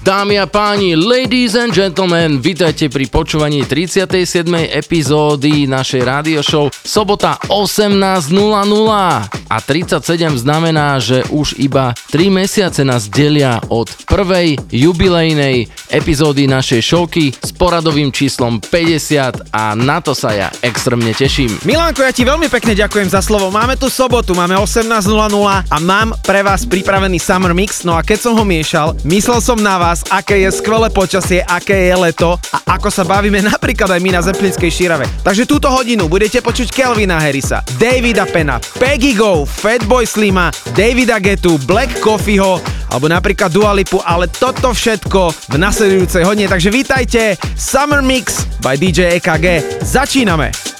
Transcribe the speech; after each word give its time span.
Dámy 0.00 0.40
a 0.40 0.48
páni, 0.48 0.96
ladies 0.96 1.52
and 1.52 1.76
gentlemen, 1.76 2.40
vítajte 2.40 2.88
pri 2.88 3.04
počúvaní 3.12 3.68
37. 3.68 4.48
epizódy 4.72 5.68
našej 5.68 6.00
rádio 6.00 6.40
show 6.40 6.72
sobota 6.72 7.36
18.00 7.52 8.32
a 9.28 9.56
37 9.60 10.40
znamená, 10.40 10.96
že 11.04 11.20
už 11.28 11.60
iba 11.60 11.92
3 12.16 12.32
mesiace 12.32 12.80
nás 12.80 13.12
delia 13.12 13.60
od 13.68 13.92
prvej 14.08 14.56
jubilejnej 14.72 15.68
epizódy 15.92 16.48
našej 16.48 16.80
showky 16.80 17.36
s 17.36 17.52
poradovým 17.52 18.08
číslom 18.08 18.56
50 18.56 19.52
a 19.52 19.76
na 19.76 20.00
to 20.00 20.16
sa 20.16 20.32
ja 20.32 20.48
extrémne 20.64 21.12
teším. 21.12 21.52
Milanko, 21.68 22.08
ja 22.08 22.16
ti 22.16 22.24
veľmi 22.24 22.48
pekne 22.48 22.72
ďakujem 22.72 23.12
za 23.12 23.20
slovo. 23.20 23.52
Máme 23.52 23.76
tu 23.76 23.92
sobotu, 23.92 24.32
máme 24.32 24.56
18.00 24.56 24.96
a 25.68 25.76
mám 25.84 26.16
pre 26.24 26.40
vás 26.40 26.64
pripravený 26.64 27.20
Summer 27.20 27.52
Mix, 27.52 27.84
no 27.84 27.92
a 27.92 28.00
keď 28.00 28.30
som 28.30 28.32
ho 28.32 28.48
miešal, 28.48 28.96
myslel 29.04 29.44
som 29.44 29.60
na 29.60 29.76
vás, 29.76 29.89
aké 30.10 30.46
je 30.46 30.50
skvelé 30.54 30.86
počasie, 30.94 31.42
aké 31.42 31.90
je 31.90 31.94
leto 31.98 32.38
a 32.54 32.78
ako 32.78 32.88
sa 32.88 33.02
bavíme 33.02 33.42
napríklad 33.42 33.90
aj 33.90 34.00
my 34.00 34.10
na 34.14 34.22
Zemplínskej 34.22 34.70
šírave. 34.70 35.04
Takže 35.26 35.48
túto 35.48 35.66
hodinu 35.66 36.06
budete 36.06 36.38
počuť 36.38 36.70
Kelvina 36.70 37.18
Harrisa, 37.18 37.66
Davida 37.76 38.24
Pena, 38.30 38.62
Peggy 38.78 39.18
Go, 39.18 39.42
Fatboy 39.42 40.06
Slima, 40.06 40.54
Davida 40.72 41.18
Getu, 41.18 41.58
Black 41.66 41.98
Coffeeho 41.98 42.62
alebo 42.90 43.06
napríklad 43.06 43.50
Dua 43.54 43.74
Lipu, 43.74 44.02
ale 44.02 44.26
toto 44.26 44.74
všetko 44.74 45.54
v 45.54 45.56
nasledujúcej 45.58 46.26
hodine. 46.26 46.50
Takže 46.50 46.70
vítajte, 46.70 47.22
Summer 47.54 48.02
Mix 48.02 48.46
by 48.62 48.74
DJ 48.78 49.18
EKG. 49.18 49.78
Začíname! 49.82 50.79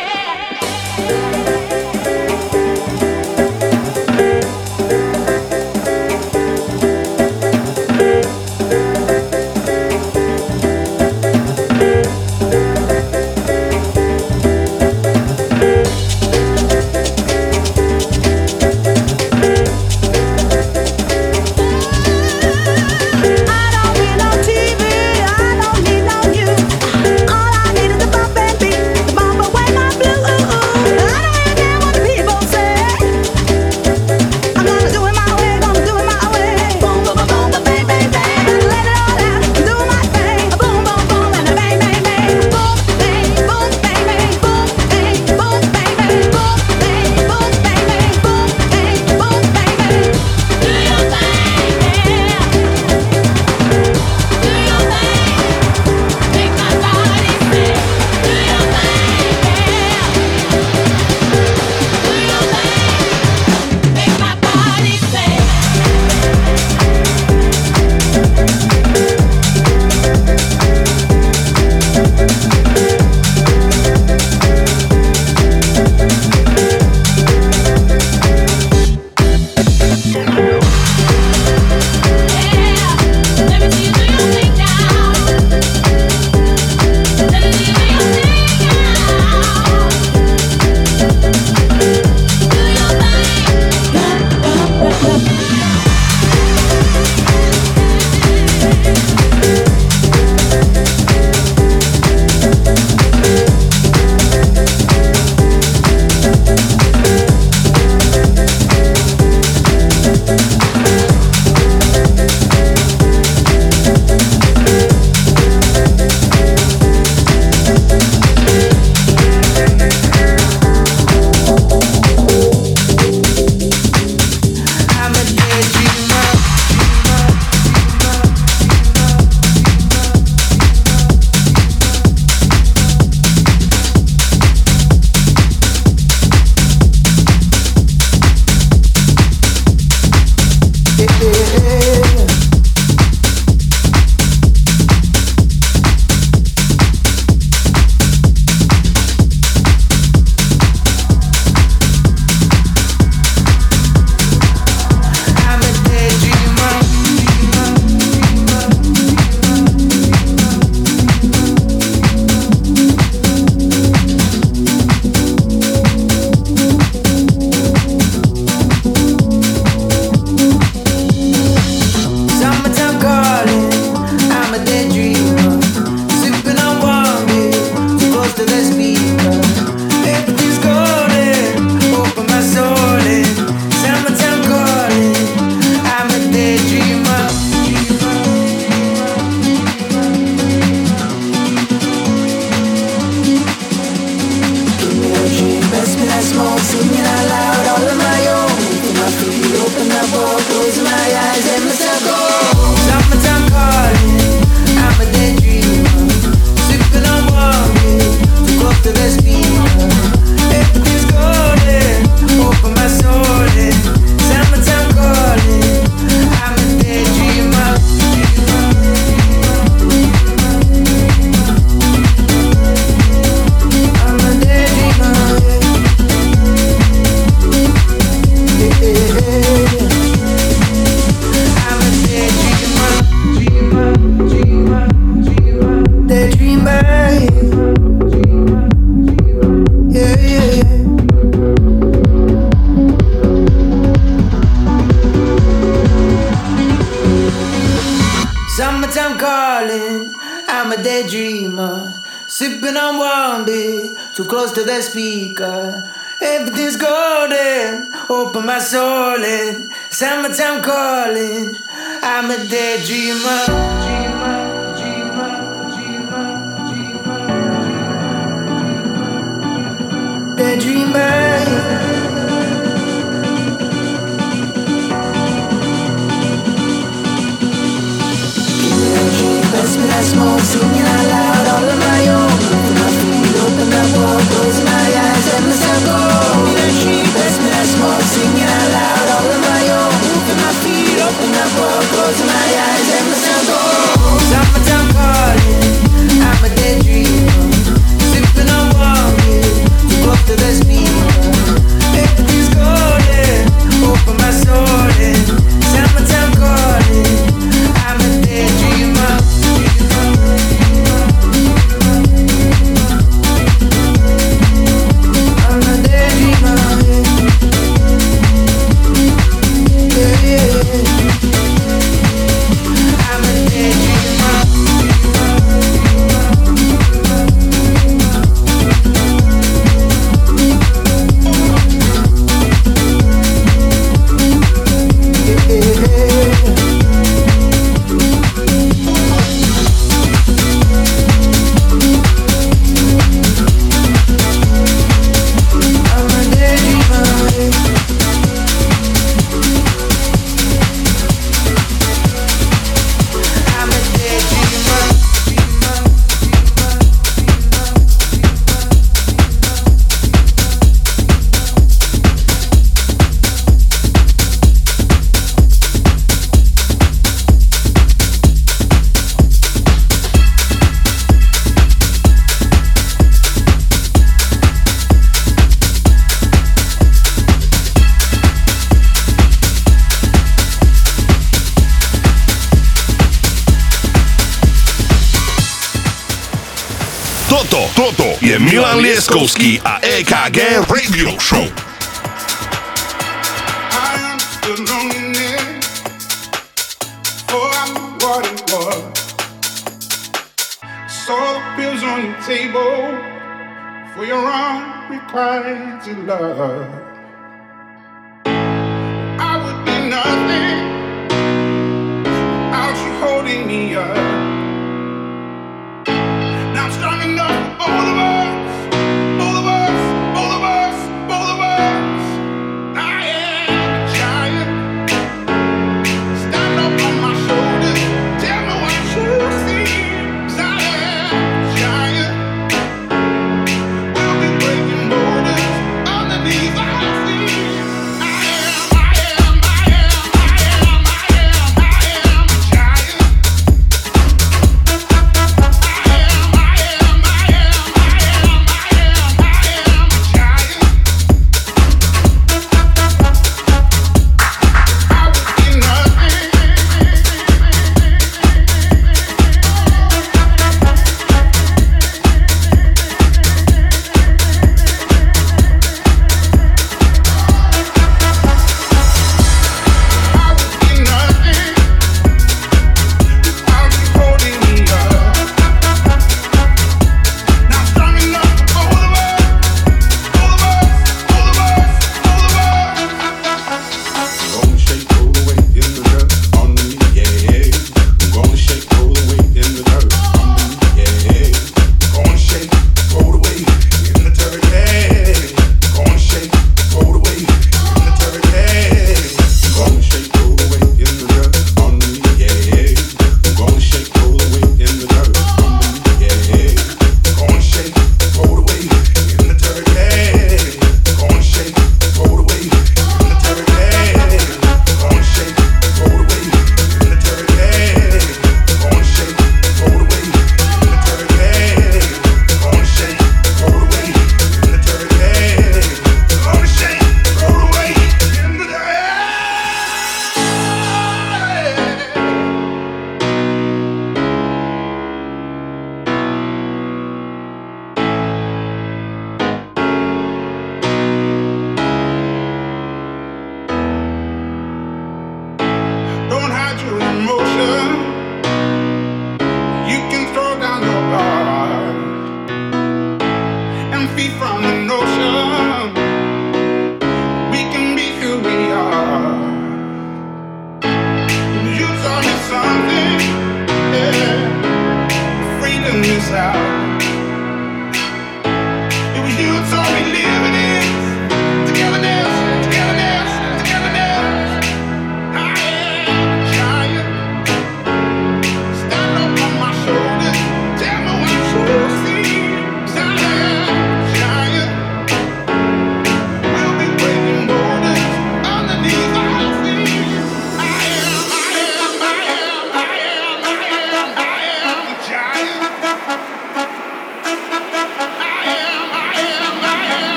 Lieskovský 389.21 389.61
a 389.61 389.77
EKG 389.85 390.65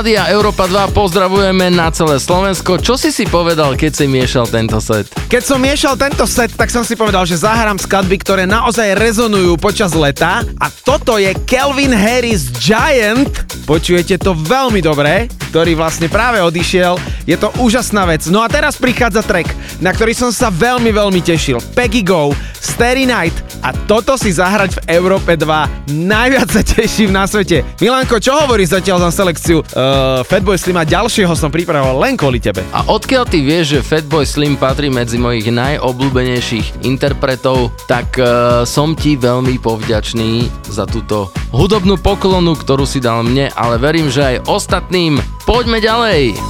Rádia 0.00 0.32
Európa 0.32 0.64
2 0.64 0.96
pozdravujeme 0.96 1.68
na 1.68 1.92
celé 1.92 2.16
Slovensko. 2.16 2.80
Čo 2.80 2.96
si 2.96 3.12
si 3.12 3.28
povedal, 3.28 3.76
keď 3.76 3.92
si 3.92 4.08
miešal 4.08 4.48
tento 4.48 4.80
set? 4.80 5.04
Keď 5.28 5.42
som 5.44 5.60
miešal 5.60 5.92
tento 6.00 6.24
set, 6.24 6.56
tak 6.56 6.72
som 6.72 6.80
si 6.80 6.96
povedal, 6.96 7.28
že 7.28 7.36
zahrám 7.36 7.76
skladby, 7.76 8.16
ktoré 8.24 8.48
naozaj 8.48 8.96
rezonujú 8.96 9.60
počas 9.60 9.92
leta 9.92 10.40
a 10.56 10.72
toto 10.72 11.20
je 11.20 11.36
Kelvin 11.44 11.92
Harris 11.92 12.48
Giant. 12.48 13.28
Počujete 13.68 14.16
to 14.16 14.32
veľmi 14.32 14.80
dobre, 14.80 15.28
ktorý 15.52 15.76
vlastne 15.76 16.08
práve 16.08 16.40
odišiel. 16.40 16.96
Je 17.28 17.36
to 17.36 17.52
úžasná 17.60 18.08
vec. 18.08 18.24
No 18.32 18.40
a 18.40 18.48
teraz 18.48 18.80
prichádza 18.80 19.20
track, 19.20 19.52
na 19.84 19.92
ktorý 19.92 20.16
som 20.16 20.32
sa 20.32 20.48
veľmi, 20.48 20.96
veľmi 20.96 21.20
tešil. 21.20 21.60
Peggy 21.76 22.00
Go, 22.00 22.32
Starry 22.56 23.04
Night 23.04 23.36
a 23.60 23.70
toto 23.72 24.16
si 24.16 24.32
zahrať 24.32 24.80
v 24.80 24.82
Európe 24.96 25.36
2. 25.36 25.92
Najviac 25.92 26.48
sa 26.48 26.62
teším 26.64 27.12
na 27.12 27.28
svete. 27.28 27.62
Milanko, 27.78 28.18
čo 28.18 28.36
hovoríš 28.36 28.76
zatiaľ 28.80 29.08
za 29.08 29.22
selekciu? 29.22 29.62
Uh, 29.62 30.24
Fatboy 30.26 30.56
Slim 30.56 30.80
a 30.80 30.84
ďalšieho 30.88 31.32
som 31.36 31.52
pripravoval 31.52 32.00
len 32.02 32.18
kvôli 32.18 32.42
tebe. 32.42 32.64
A 32.74 32.84
odkiaľ 32.88 33.28
ty 33.28 33.44
vieš, 33.44 33.78
že 33.78 33.86
Fatboy 33.86 34.24
Slim 34.24 34.56
patrí 34.56 34.88
medzi 34.88 35.20
mojich 35.20 35.52
najobľúbenejších 35.52 36.82
interpretov, 36.88 37.70
tak 37.86 38.16
uh, 38.18 38.64
som 38.66 38.96
ti 38.96 39.14
veľmi 39.14 39.60
povďačný 39.60 40.48
za 40.72 40.88
túto 40.88 41.30
hudobnú 41.54 42.00
poklonu, 42.00 42.56
ktorú 42.56 42.88
si 42.88 42.98
dal 42.98 43.22
mne, 43.22 43.52
ale 43.54 43.76
verím, 43.76 44.08
že 44.08 44.36
aj 44.36 44.48
ostatným. 44.48 45.20
Poďme 45.44 45.78
ďalej! 45.78 46.49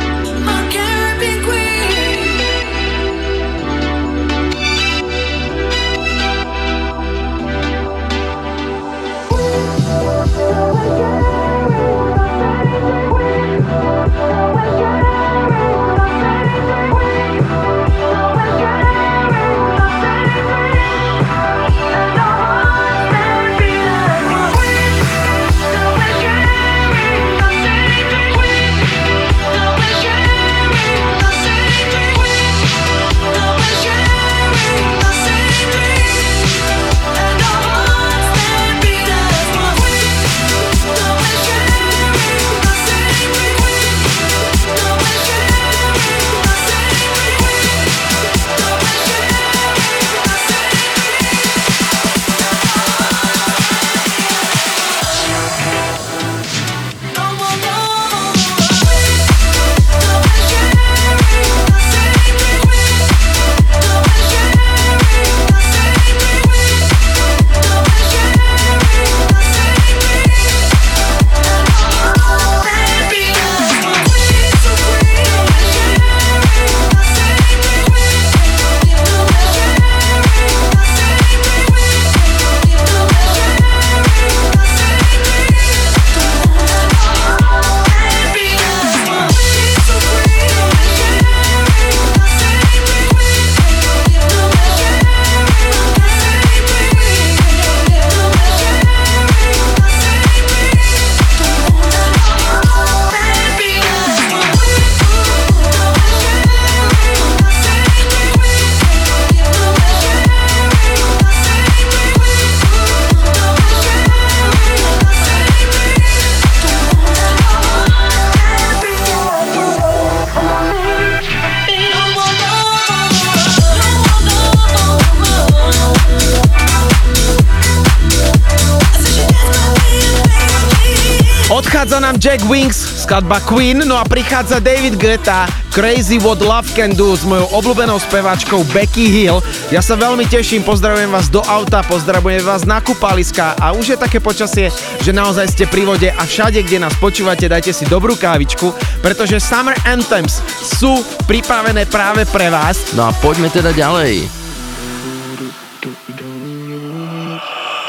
Jack 132.21 132.45
Wings, 132.45 133.01
skladba 133.01 133.41
Queen, 133.49 133.81
no 133.81 133.97
a 133.97 134.05
prichádza 134.05 134.61
David 134.61 135.01
Guetta, 135.01 135.49
Crazy 135.73 136.21
What 136.21 136.37
Love 136.37 136.69
Can 136.77 136.93
Do 136.93 137.17
s 137.17 137.25
mojou 137.25 137.49
obľúbenou 137.49 137.97
speváčkou 137.97 138.61
Becky 138.69 139.09
Hill. 139.09 139.41
Ja 139.73 139.81
sa 139.81 139.97
veľmi 139.97 140.29
teším, 140.29 140.61
pozdravujem 140.61 141.09
vás 141.09 141.33
do 141.33 141.41
auta, 141.41 141.81
pozdravujem 141.81 142.45
vás 142.45 142.61
na 142.61 142.77
kúpaliska 142.77 143.57
a 143.57 143.73
už 143.73 143.97
je 143.97 143.97
také 143.97 144.21
počasie, 144.21 144.69
že 145.01 145.09
naozaj 145.09 145.49
ste 145.49 145.65
pri 145.65 145.81
vode 145.81 146.13
a 146.13 146.21
všade, 146.21 146.61
kde 146.61 146.85
nás 146.85 146.93
počúvate, 147.01 147.49
dajte 147.49 147.73
si 147.73 147.89
dobrú 147.89 148.13
kávičku, 148.13 148.69
pretože 149.01 149.41
Summer 149.41 149.73
Anthems 149.81 150.45
sú 150.77 151.01
pripravené 151.25 151.89
práve 151.89 152.29
pre 152.29 152.53
vás. 152.53 152.93
No 152.93 153.09
a 153.09 153.17
poďme 153.17 153.49
teda 153.49 153.73
ďalej. 153.73 154.29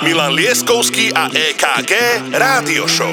Milan 0.01 0.33
Lieskovský 0.33 1.13
a 1.13 1.29
EKG 1.29 1.93
Rádio 2.33 2.89
Show. 2.89 3.13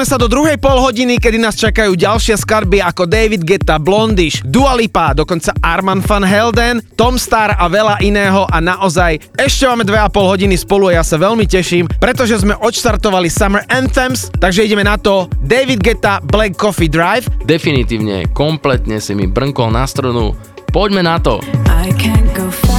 Sme 0.00 0.16
sa 0.16 0.24
do 0.24 0.32
druhej 0.32 0.56
polhodiny, 0.56 1.20
kedy 1.20 1.36
nás 1.36 1.60
čakajú 1.60 1.92
ďalšie 1.92 2.40
skladby 2.40 2.80
ako 2.80 3.04
David 3.04 3.44
Guetta, 3.44 3.76
Blondish, 3.76 4.40
Dua 4.48 4.72
Lipa, 4.72 5.12
dokonca 5.12 5.52
Arman 5.60 6.00
van 6.00 6.24
Helden, 6.24 6.80
Tom 6.96 7.20
Star 7.20 7.52
a 7.52 7.68
veľa 7.68 8.00
iného 8.00 8.48
a 8.48 8.64
naozaj 8.64 9.20
ešte 9.36 9.68
máme 9.68 9.84
2,5 9.84 10.24
hodiny 10.24 10.56
spolu 10.56 10.88
a 10.88 10.96
ja 10.96 11.04
sa 11.04 11.20
veľmi 11.20 11.44
teším, 11.44 11.84
pretože 12.00 12.40
sme 12.40 12.56
odštartovali 12.56 13.28
Summer 13.28 13.60
Anthems, 13.68 14.32
takže 14.40 14.64
ideme 14.64 14.88
na 14.88 14.96
to 14.96 15.28
David 15.44 15.84
Guetta, 15.84 16.24
Black 16.24 16.56
Coffee 16.56 16.88
Drive, 16.88 17.28
Definitívne, 17.44 18.24
kompletne 18.32 19.04
si 19.04 19.12
mi 19.12 19.28
brnkol 19.28 19.68
na 19.68 19.84
strunu. 19.84 20.32
Poďme 20.72 21.04
na 21.04 21.20
to. 21.20 21.44
I 21.68 21.92
can't 22.00 22.32
go 22.32 22.48
fast 22.48 22.69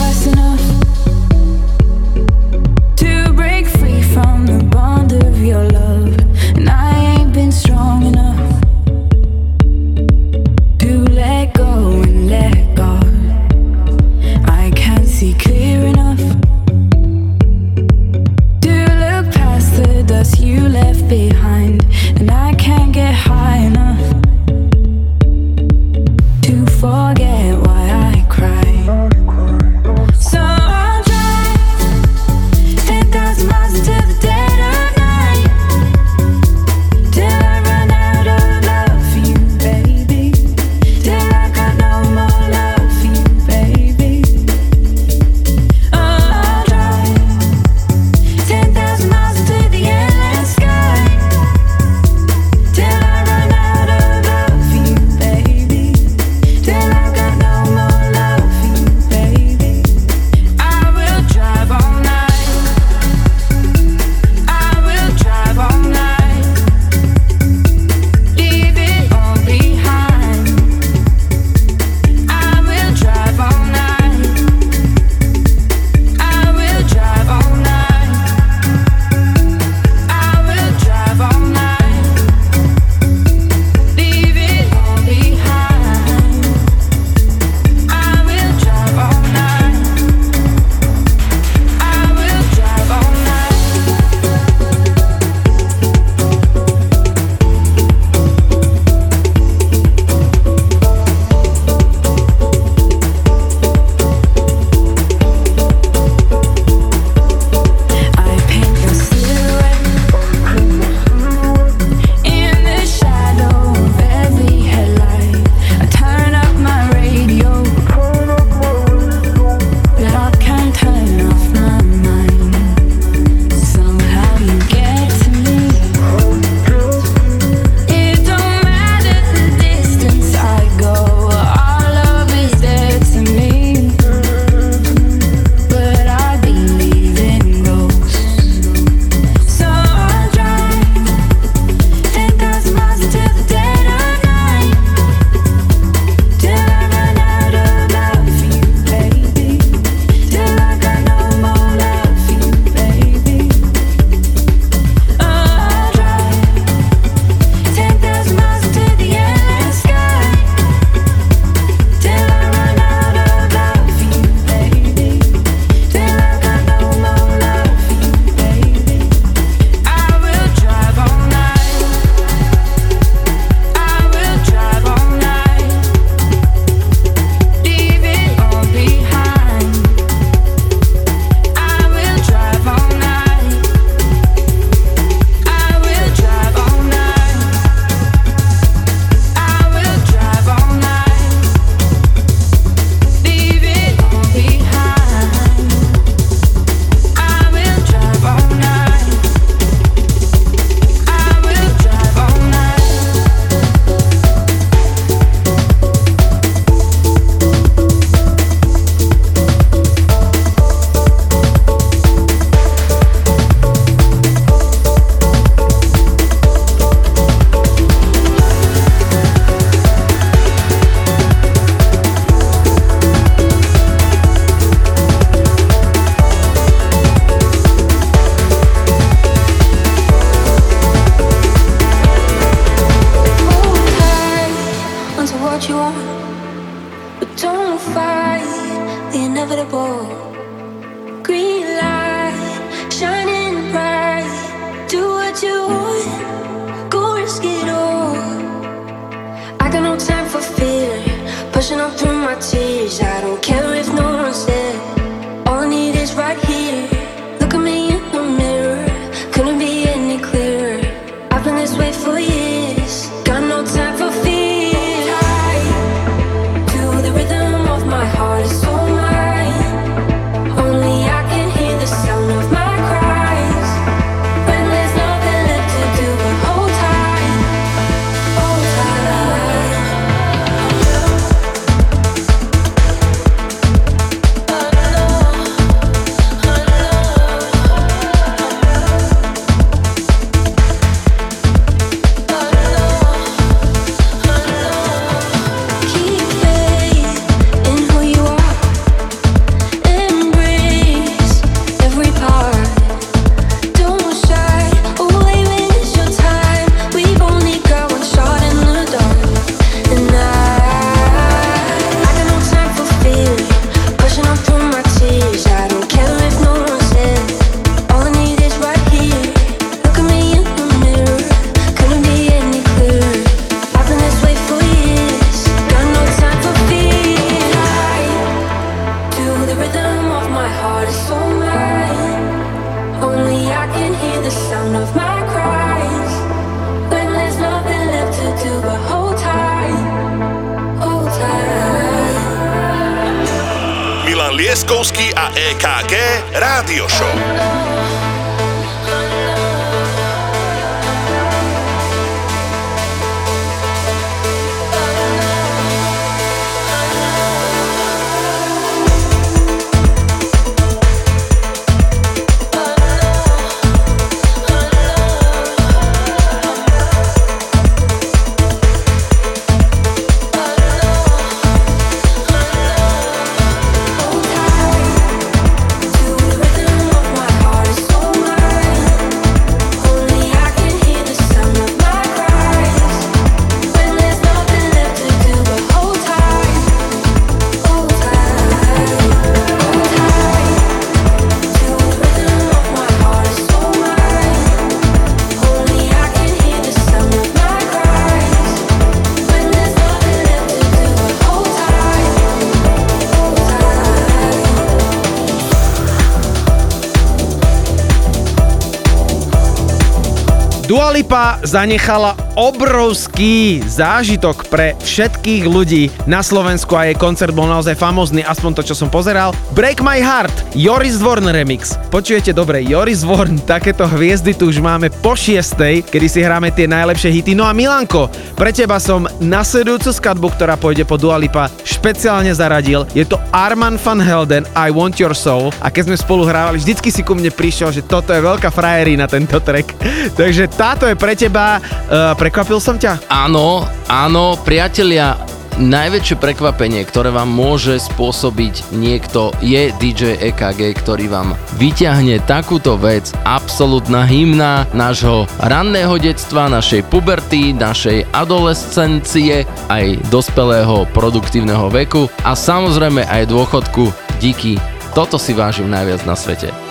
Dua 411.02 411.10
Lipa 411.10 411.41
zanechala 411.41 412.14
obrovský 412.38 413.58
zážitok 413.66 414.45
pre 414.54 414.78
všetkých 414.86 415.49
ľudí 415.49 415.89
na 416.06 416.22
Slovensku 416.22 416.78
a 416.78 416.86
jej 416.86 416.93
koncert 416.93 417.34
bol 417.34 417.49
naozaj 417.49 417.74
famózny, 417.74 418.22
aspoň 418.22 418.62
to, 418.62 418.70
čo 418.70 418.78
som 418.78 418.86
pozeral. 418.86 419.34
Break 419.58 419.82
My 419.82 419.97
Heart, 419.97 420.54
Joris 420.54 421.02
Dvorn 421.02 421.26
remix. 421.34 421.74
Počujete 421.89 422.38
dobre, 422.38 422.62
Joris 422.62 423.02
Dvorn, 423.02 423.41
takéto 423.49 423.89
hviezdy 423.89 424.38
tu 424.38 424.54
už 424.54 424.62
máme 424.62 424.93
po 425.02 425.18
šiestej, 425.18 425.82
kedy 425.89 426.06
si 426.06 426.22
hráme 426.22 426.54
tie 426.54 426.70
najlepšie 426.70 427.10
hity. 427.10 427.34
No 427.34 427.49
a 427.49 427.52
Milanko, 427.58 428.06
pre 428.38 428.54
teba 428.54 428.78
som 428.78 429.10
nasledujúcu 429.18 429.89
skladbu, 429.89 430.38
ktorá 430.38 430.54
pôjde 430.54 430.86
po 430.86 431.02
Dua 431.02 431.18
Lipa, 431.18 431.49
špeciálne 431.82 432.29
zaradil. 432.29 432.86
Je 432.93 433.01
to 433.01 433.17
Arman 433.34 433.82
van 433.82 433.97
Helden, 433.97 434.45
I 434.53 434.69
Want 434.69 435.01
Your 435.01 435.17
Soul. 435.17 435.49
A 435.65 435.73
keď 435.73 435.89
sme 435.89 435.97
spolu 435.97 436.29
hrávali, 436.29 436.61
vždycky 436.61 436.93
si 436.93 437.01
ku 437.01 437.17
mne 437.17 437.34
prišiel, 437.34 437.73
že 437.73 437.82
toto 437.82 438.13
je 438.13 438.21
veľká 438.21 438.53
frajerina, 438.53 439.09
tento 439.09 439.41
track. 439.41 439.73
Takže 440.21 440.45
táto 440.53 440.86
je 440.86 440.93
pre 440.93 441.17
teba. 441.17 441.57
Uh, 441.89 442.13
prekvapil 442.13 442.61
som 442.61 442.77
ťa? 442.77 443.09
Áno, 443.09 443.65
áno, 443.89 444.38
priatelia, 444.45 445.17
najväčšie 445.59 446.15
prekvapenie, 446.17 446.82
ktoré 446.88 447.11
vám 447.11 447.27
môže 447.27 447.75
spôsobiť 447.82 448.71
niekto, 448.71 449.36
je 449.43 449.73
DJ 449.77 450.15
EKG, 450.32 450.79
ktorý 450.79 451.11
vám 451.11 451.36
vyťahne 451.59 452.23
takúto 452.23 452.79
vec, 452.79 453.11
absolútna 453.27 454.07
hymna 454.07 454.69
nášho 454.71 455.27
ranného 455.38 455.97
detstva, 455.99 456.47
našej 456.47 456.88
puberty, 456.88 457.51
našej 457.51 458.07
adolescencie, 458.15 459.43
aj 459.72 460.11
dospelého 460.11 460.84
produktívneho 460.91 461.72
veku 461.72 462.11
a 462.28 462.36
samozrejme 462.36 463.07
aj 463.07 463.32
dôchodku. 463.32 463.88
Díky, 464.19 464.59
toto 464.91 465.15
si 465.15 465.32
vážim 465.32 465.72
najviac 465.72 466.03
na 466.03 466.19
svete. 466.19 466.70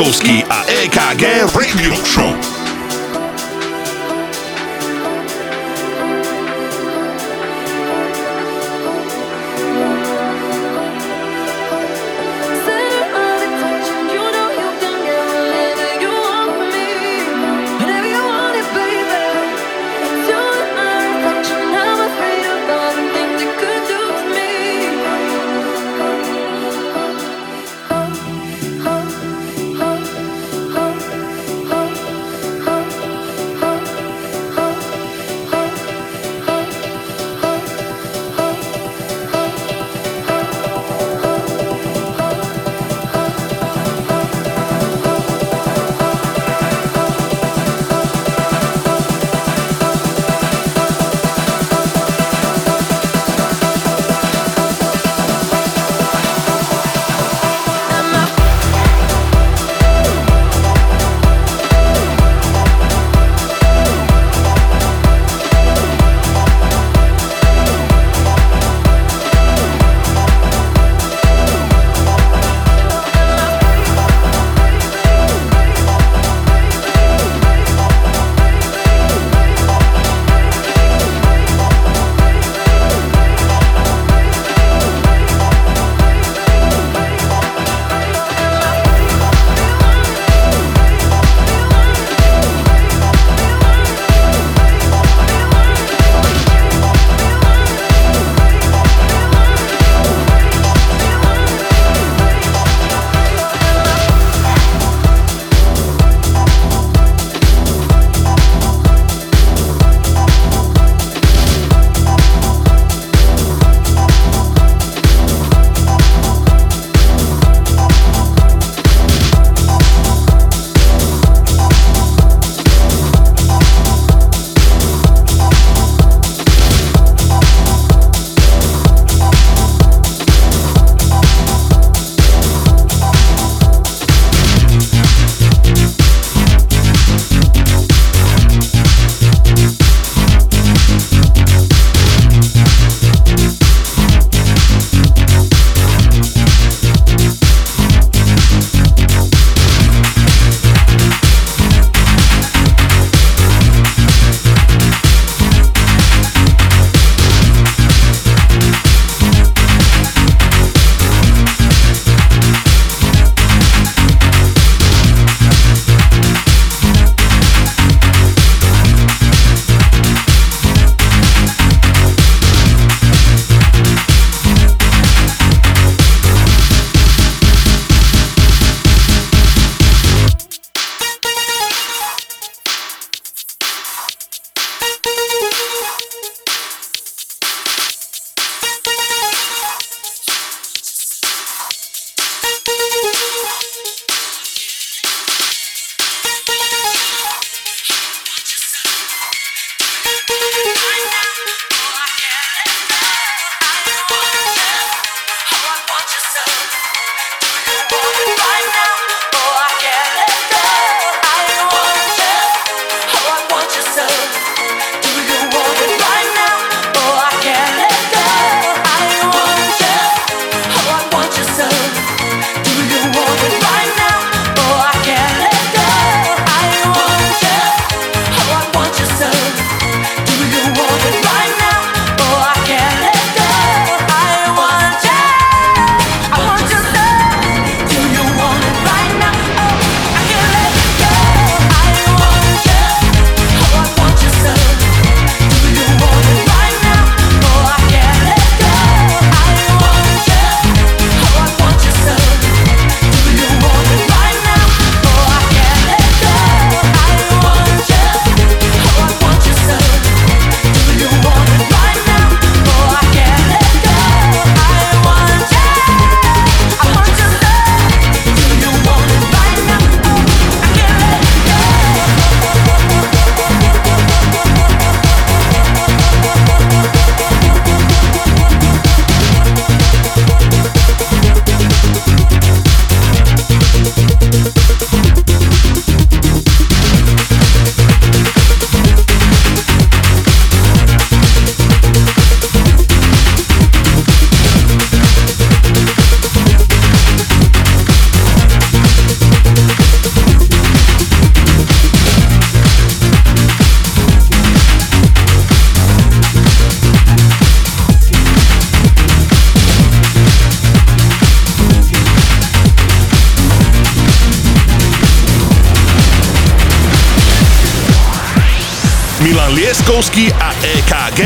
Milan 0.00 0.59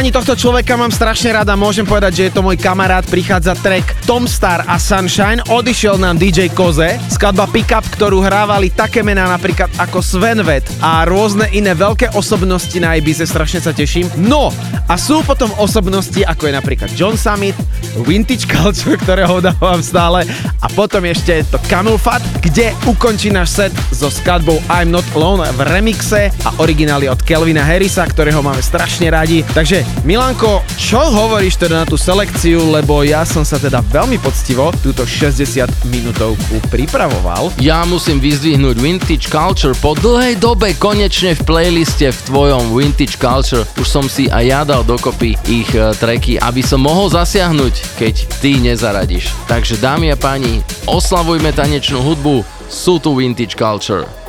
Páni, 0.00 0.16
tohto 0.16 0.32
človeka 0.32 0.80
mám 0.80 0.88
strašne 0.88 1.36
rada, 1.36 1.52
môžem 1.60 1.84
povedať, 1.84 2.12
že 2.16 2.22
je 2.24 2.32
to 2.32 2.40
môj 2.40 2.56
kamarát, 2.56 3.04
prichádza 3.04 3.52
track 3.52 3.84
Tom 4.08 4.24
Star 4.24 4.64
a 4.64 4.80
Sunshine, 4.80 5.44
odišiel 5.44 6.00
nám 6.00 6.16
DJ 6.16 6.48
Koze, 6.56 6.96
skladba 7.12 7.44
Pickup, 7.44 7.84
ktorú 7.84 8.24
hrávali 8.24 8.72
také 8.72 9.04
mená 9.04 9.28
napríklad 9.28 9.68
ako 9.76 10.00
Sven 10.00 10.40
Vet 10.40 10.64
a 10.80 11.04
rôzne 11.04 11.52
iné 11.52 11.76
veľké 11.76 12.16
osobnosti 12.16 12.72
na 12.80 12.96
Ibize, 12.96 13.28
strašne 13.28 13.60
sa 13.60 13.76
teším. 13.76 14.08
No, 14.16 14.48
a 14.88 14.96
sú 14.96 15.20
potom 15.20 15.52
osobnosti 15.60 16.24
ako 16.24 16.48
je 16.48 16.52
napríklad 16.56 16.90
John 16.96 17.20
Summit, 17.20 17.52
Vintage 17.98 18.46
Culture, 18.46 18.94
ktorého 18.94 19.42
dávam 19.42 19.82
stále 19.82 20.22
a 20.62 20.66
potom 20.70 21.02
ešte 21.02 21.42
to 21.50 21.58
Camel 21.66 21.98
Fat, 21.98 22.22
kde 22.38 22.70
ukončí 22.86 23.34
náš 23.34 23.58
set 23.58 23.72
so 23.90 24.06
skladbou 24.06 24.62
I'm 24.70 24.94
Not 24.94 25.06
Alone 25.16 25.50
v 25.58 25.60
remixe 25.66 26.30
a 26.46 26.50
originály 26.62 27.10
od 27.10 27.18
Kelvina 27.26 27.66
Harrisa, 27.66 28.06
ktorého 28.06 28.38
máme 28.44 28.62
strašne 28.62 29.10
radi. 29.10 29.42
Takže 29.42 29.82
Milanko, 30.06 30.62
čo 30.80 30.96
hovoríš 30.96 31.60
teda 31.60 31.84
na 31.84 31.86
tú 31.86 32.00
selekciu, 32.00 32.72
lebo 32.72 33.04
ja 33.04 33.20
som 33.28 33.44
sa 33.44 33.60
teda 33.60 33.84
veľmi 33.84 34.16
poctivo 34.16 34.72
túto 34.80 35.04
60 35.04 35.68
minútovku 35.92 36.56
pripravoval. 36.72 37.52
Ja 37.60 37.84
musím 37.84 38.16
vyzdvihnúť 38.16 38.80
Vintage 38.80 39.28
Culture 39.28 39.76
po 39.76 39.92
dlhej 39.92 40.40
dobe 40.40 40.72
konečne 40.80 41.36
v 41.36 41.44
playliste 41.44 42.08
v 42.08 42.20
tvojom 42.32 42.72
Vintage 42.72 43.20
Culture. 43.20 43.68
Už 43.76 43.84
som 43.84 44.08
si 44.08 44.32
aj 44.32 44.44
ja 44.48 44.64
dal 44.64 44.80
dokopy 44.80 45.36
ich 45.44 45.68
e, 45.76 45.92
tracky, 46.00 46.40
aby 46.40 46.64
som 46.64 46.80
mohol 46.80 47.12
zasiahnuť, 47.12 48.00
keď 48.00 48.14
ty 48.40 48.56
nezaradíš. 48.56 49.36
Takže 49.52 49.76
dámy 49.76 50.10
a 50.10 50.16
páni, 50.16 50.64
oslavujme 50.88 51.52
tanečnú 51.52 52.00
hudbu, 52.00 52.40
sú 52.72 52.96
tu 52.96 53.12
Vintage 53.20 53.52
Culture. 53.52 54.19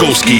Milan 0.00 0.39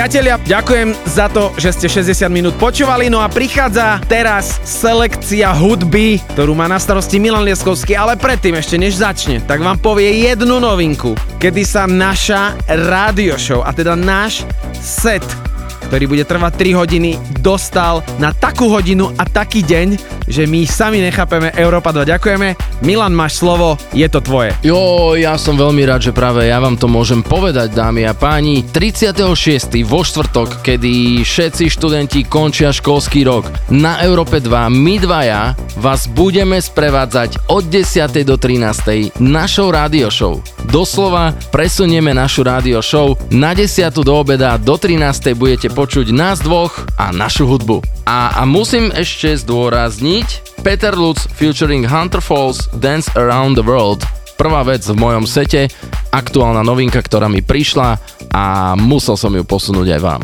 Priatelia, 0.00 0.40
ďakujem 0.40 0.96
za 1.12 1.28
to, 1.28 1.52
že 1.60 1.76
ste 1.76 2.00
60 2.00 2.32
minút 2.32 2.56
počúvali, 2.56 3.12
no 3.12 3.20
a 3.20 3.28
prichádza 3.28 4.00
teraz 4.08 4.56
selekcia 4.64 5.52
hudby, 5.52 6.24
ktorú 6.32 6.56
má 6.56 6.64
na 6.64 6.80
starosti 6.80 7.20
Milan 7.20 7.44
Lieskovský, 7.44 8.00
ale 8.00 8.16
predtým 8.16 8.56
ešte 8.56 8.80
než 8.80 8.96
začne, 8.96 9.44
tak 9.44 9.60
vám 9.60 9.76
povie 9.76 10.24
jednu 10.24 10.56
novinku, 10.56 11.12
kedy 11.36 11.68
sa 11.68 11.84
naša 11.84 12.56
rádio 12.64 13.36
show, 13.36 13.60
a 13.60 13.76
teda 13.76 13.92
náš 13.92 14.48
set, 14.80 15.20
ktorý 15.92 16.08
bude 16.08 16.24
trvať 16.24 16.56
3 16.72 16.80
hodiny, 16.80 17.20
dostal 17.44 18.00
na 18.16 18.32
takú 18.32 18.72
hodinu 18.72 19.12
a 19.20 19.28
taký 19.28 19.60
deň, 19.60 20.00
že 20.24 20.48
my 20.48 20.64
sami 20.64 21.04
nechápeme 21.04 21.52
Európa 21.60 21.92
2. 21.92 22.08
Ďakujeme. 22.08 22.69
Milan, 22.80 23.12
máš 23.12 23.44
slovo, 23.44 23.76
je 23.92 24.08
to 24.08 24.24
tvoje. 24.24 24.56
Jo, 24.64 25.12
ja 25.12 25.36
som 25.36 25.52
veľmi 25.52 25.84
rád, 25.84 26.08
že 26.08 26.16
práve 26.16 26.48
ja 26.48 26.56
vám 26.56 26.80
to 26.80 26.88
môžem 26.88 27.20
povedať, 27.20 27.76
dámy 27.76 28.08
a 28.08 28.16
páni. 28.16 28.64
36. 28.64 29.20
vo 29.84 30.00
štvrtok, 30.00 30.64
kedy 30.64 31.20
všetci 31.20 31.68
študenti 31.68 32.24
končia 32.24 32.72
školský 32.72 33.28
rok, 33.28 33.52
na 33.68 34.00
Európe 34.00 34.40
2 34.40 34.72
my 34.72 34.96
dvaja 34.96 35.52
vás 35.76 36.08
budeme 36.08 36.56
sprevádzať 36.56 37.52
od 37.52 37.68
10. 37.68 38.24
do 38.24 38.40
13. 38.40 39.20
našou 39.20 39.68
rádio 39.68 40.08
show. 40.08 40.40
Doslova 40.72 41.36
presunieme 41.52 42.16
našu 42.16 42.48
rádio 42.48 42.80
show 42.80 43.12
na 43.28 43.52
10. 43.52 43.92
do 43.92 44.16
obeda 44.16 44.56
do 44.56 44.80
13. 44.80 45.36
budete 45.36 45.68
počuť 45.68 46.16
nás 46.16 46.40
dvoch 46.40 46.88
a 46.96 47.12
našu 47.12 47.44
hudbu. 47.44 47.84
A, 48.08 48.40
a 48.40 48.48
musím 48.48 48.88
ešte 48.88 49.36
zdôrazniť, 49.36 50.49
Peter 50.60 50.92
Lutz 50.92 51.24
featuring 51.32 51.88
Hunter 51.88 52.20
Falls 52.20 52.68
Dance 52.76 53.08
Around 53.16 53.56
the 53.56 53.64
World. 53.64 54.04
Prvá 54.36 54.60
vec 54.64 54.84
v 54.84 54.96
mojom 54.96 55.24
sete, 55.24 55.68
aktuálna 56.12 56.60
novinka, 56.64 57.00
ktorá 57.00 57.28
mi 57.28 57.40
prišla 57.40 57.96
a 58.32 58.72
musel 58.76 59.16
som 59.16 59.32
ju 59.32 59.44
posunúť 59.44 59.96
aj 59.96 60.00
vám. 60.00 60.22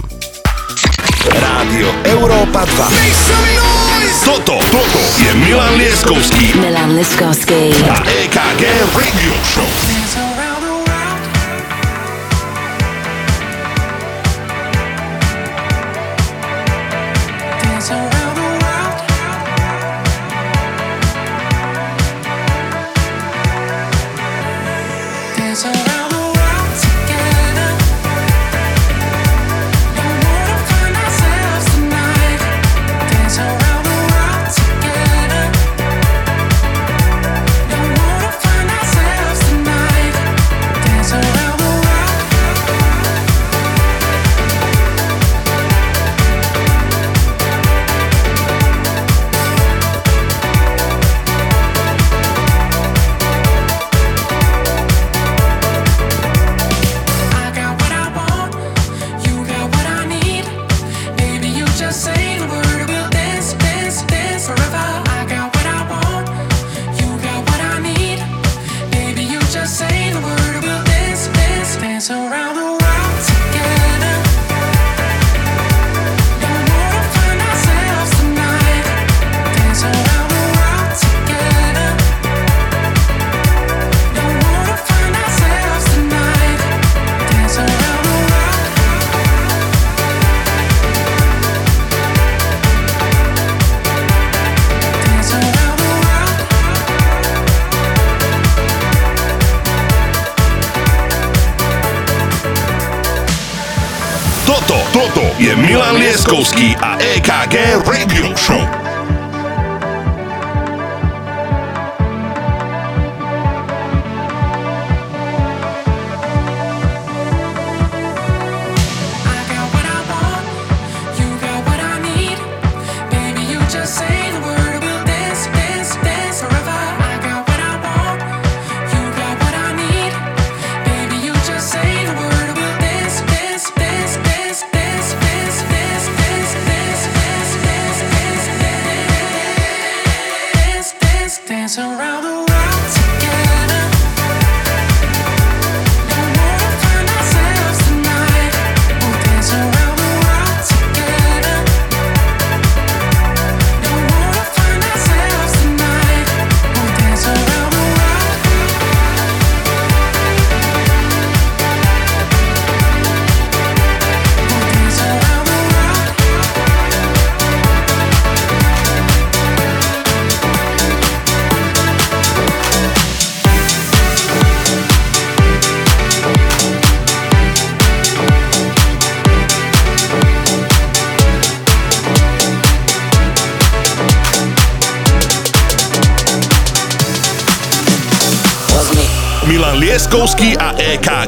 Rádio 1.26 1.88
Európa 2.04 2.64
2. 2.64 4.24
Toto, 4.24 4.56
toto 4.72 5.00
je 5.20 5.30
Milan 5.40 5.76
Lieskovský 5.80 6.56
Milan 6.58 6.96
Liskovsky. 6.96 7.72
a 7.86 7.96
EKG 8.04 8.62
Radio 8.92 9.34
Show. 9.44 10.05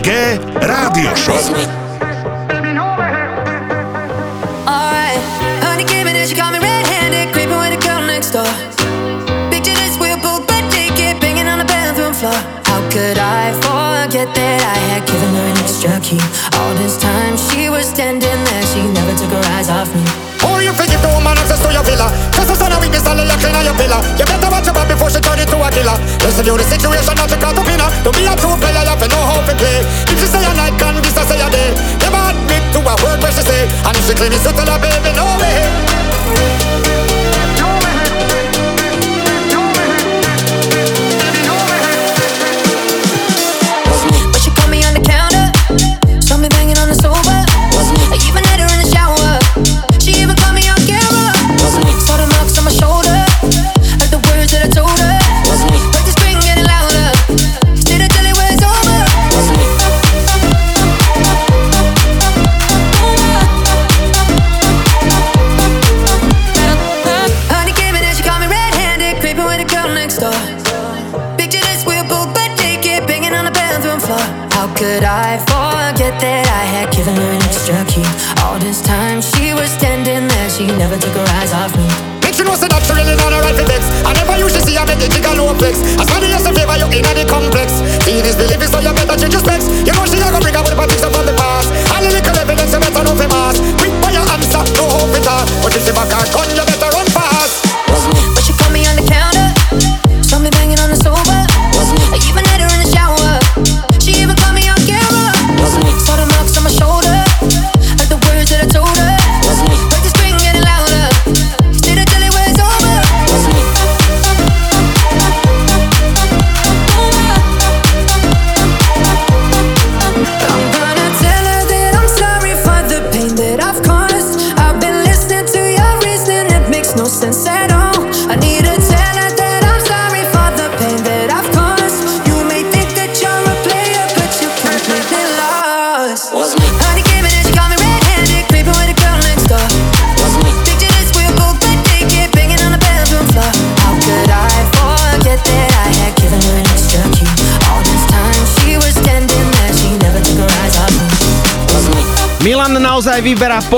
G. 0.02 0.38
Rádio 0.60 1.16
Show. 1.16 1.67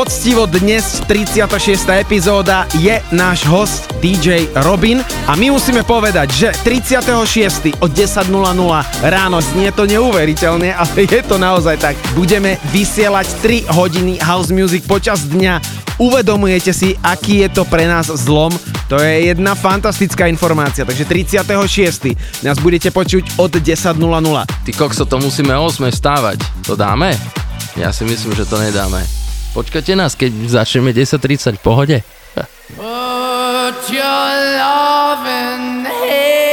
poctivo 0.00 0.48
dnes 0.48 1.04
36. 1.04 1.44
epizóda 1.92 2.64
je 2.72 3.04
náš 3.12 3.44
host 3.44 3.84
DJ 4.00 4.48
Robin 4.64 5.04
a 5.28 5.36
my 5.36 5.52
musíme 5.52 5.84
povedať, 5.84 6.32
že 6.32 6.48
36. 6.64 7.76
o 7.76 7.84
10.00 7.84 8.32
ráno 9.04 9.38
znie 9.44 9.68
to 9.76 9.84
neuveriteľne, 9.84 10.72
ale 10.72 11.04
je 11.04 11.20
to 11.20 11.36
naozaj 11.36 11.76
tak. 11.76 12.00
Budeme 12.16 12.56
vysielať 12.72 13.28
3 13.68 13.76
hodiny 13.76 14.16
house 14.24 14.48
music 14.48 14.88
počas 14.88 15.20
dňa. 15.28 15.60
Uvedomujete 16.00 16.72
si, 16.72 16.96
aký 17.04 17.44
je 17.44 17.60
to 17.60 17.68
pre 17.68 17.84
nás 17.84 18.08
zlom? 18.08 18.56
To 18.88 18.96
je 18.96 19.28
jedna 19.28 19.52
fantastická 19.52 20.24
informácia, 20.32 20.88
takže 20.88 21.04
36. 21.04 22.40
nás 22.40 22.56
budete 22.56 22.88
počuť 22.88 23.36
od 23.36 23.52
10.00. 23.52 24.00
Ty 24.48 24.72
kokso, 24.72 25.04
to 25.04 25.20
musíme 25.20 25.52
8 25.52 25.92
stávať. 25.92 26.40
To 26.64 26.72
dáme? 26.72 27.12
Ja 27.76 27.92
si 27.92 28.08
myslím, 28.08 28.32
že 28.32 28.48
to 28.48 28.56
nedáme. 28.56 29.19
Počkajte 29.50 29.98
nás, 29.98 30.14
keď 30.14 30.30
začneme 30.46 30.94
10.30, 30.94 31.58
v 31.58 31.62
pohode? 31.62 31.96
Put 32.78 33.78
your 33.90 34.30
love 34.62 35.26
in 35.26 35.84
here. 35.86 36.49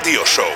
Rádio 0.00 0.24
Show. 0.24 0.49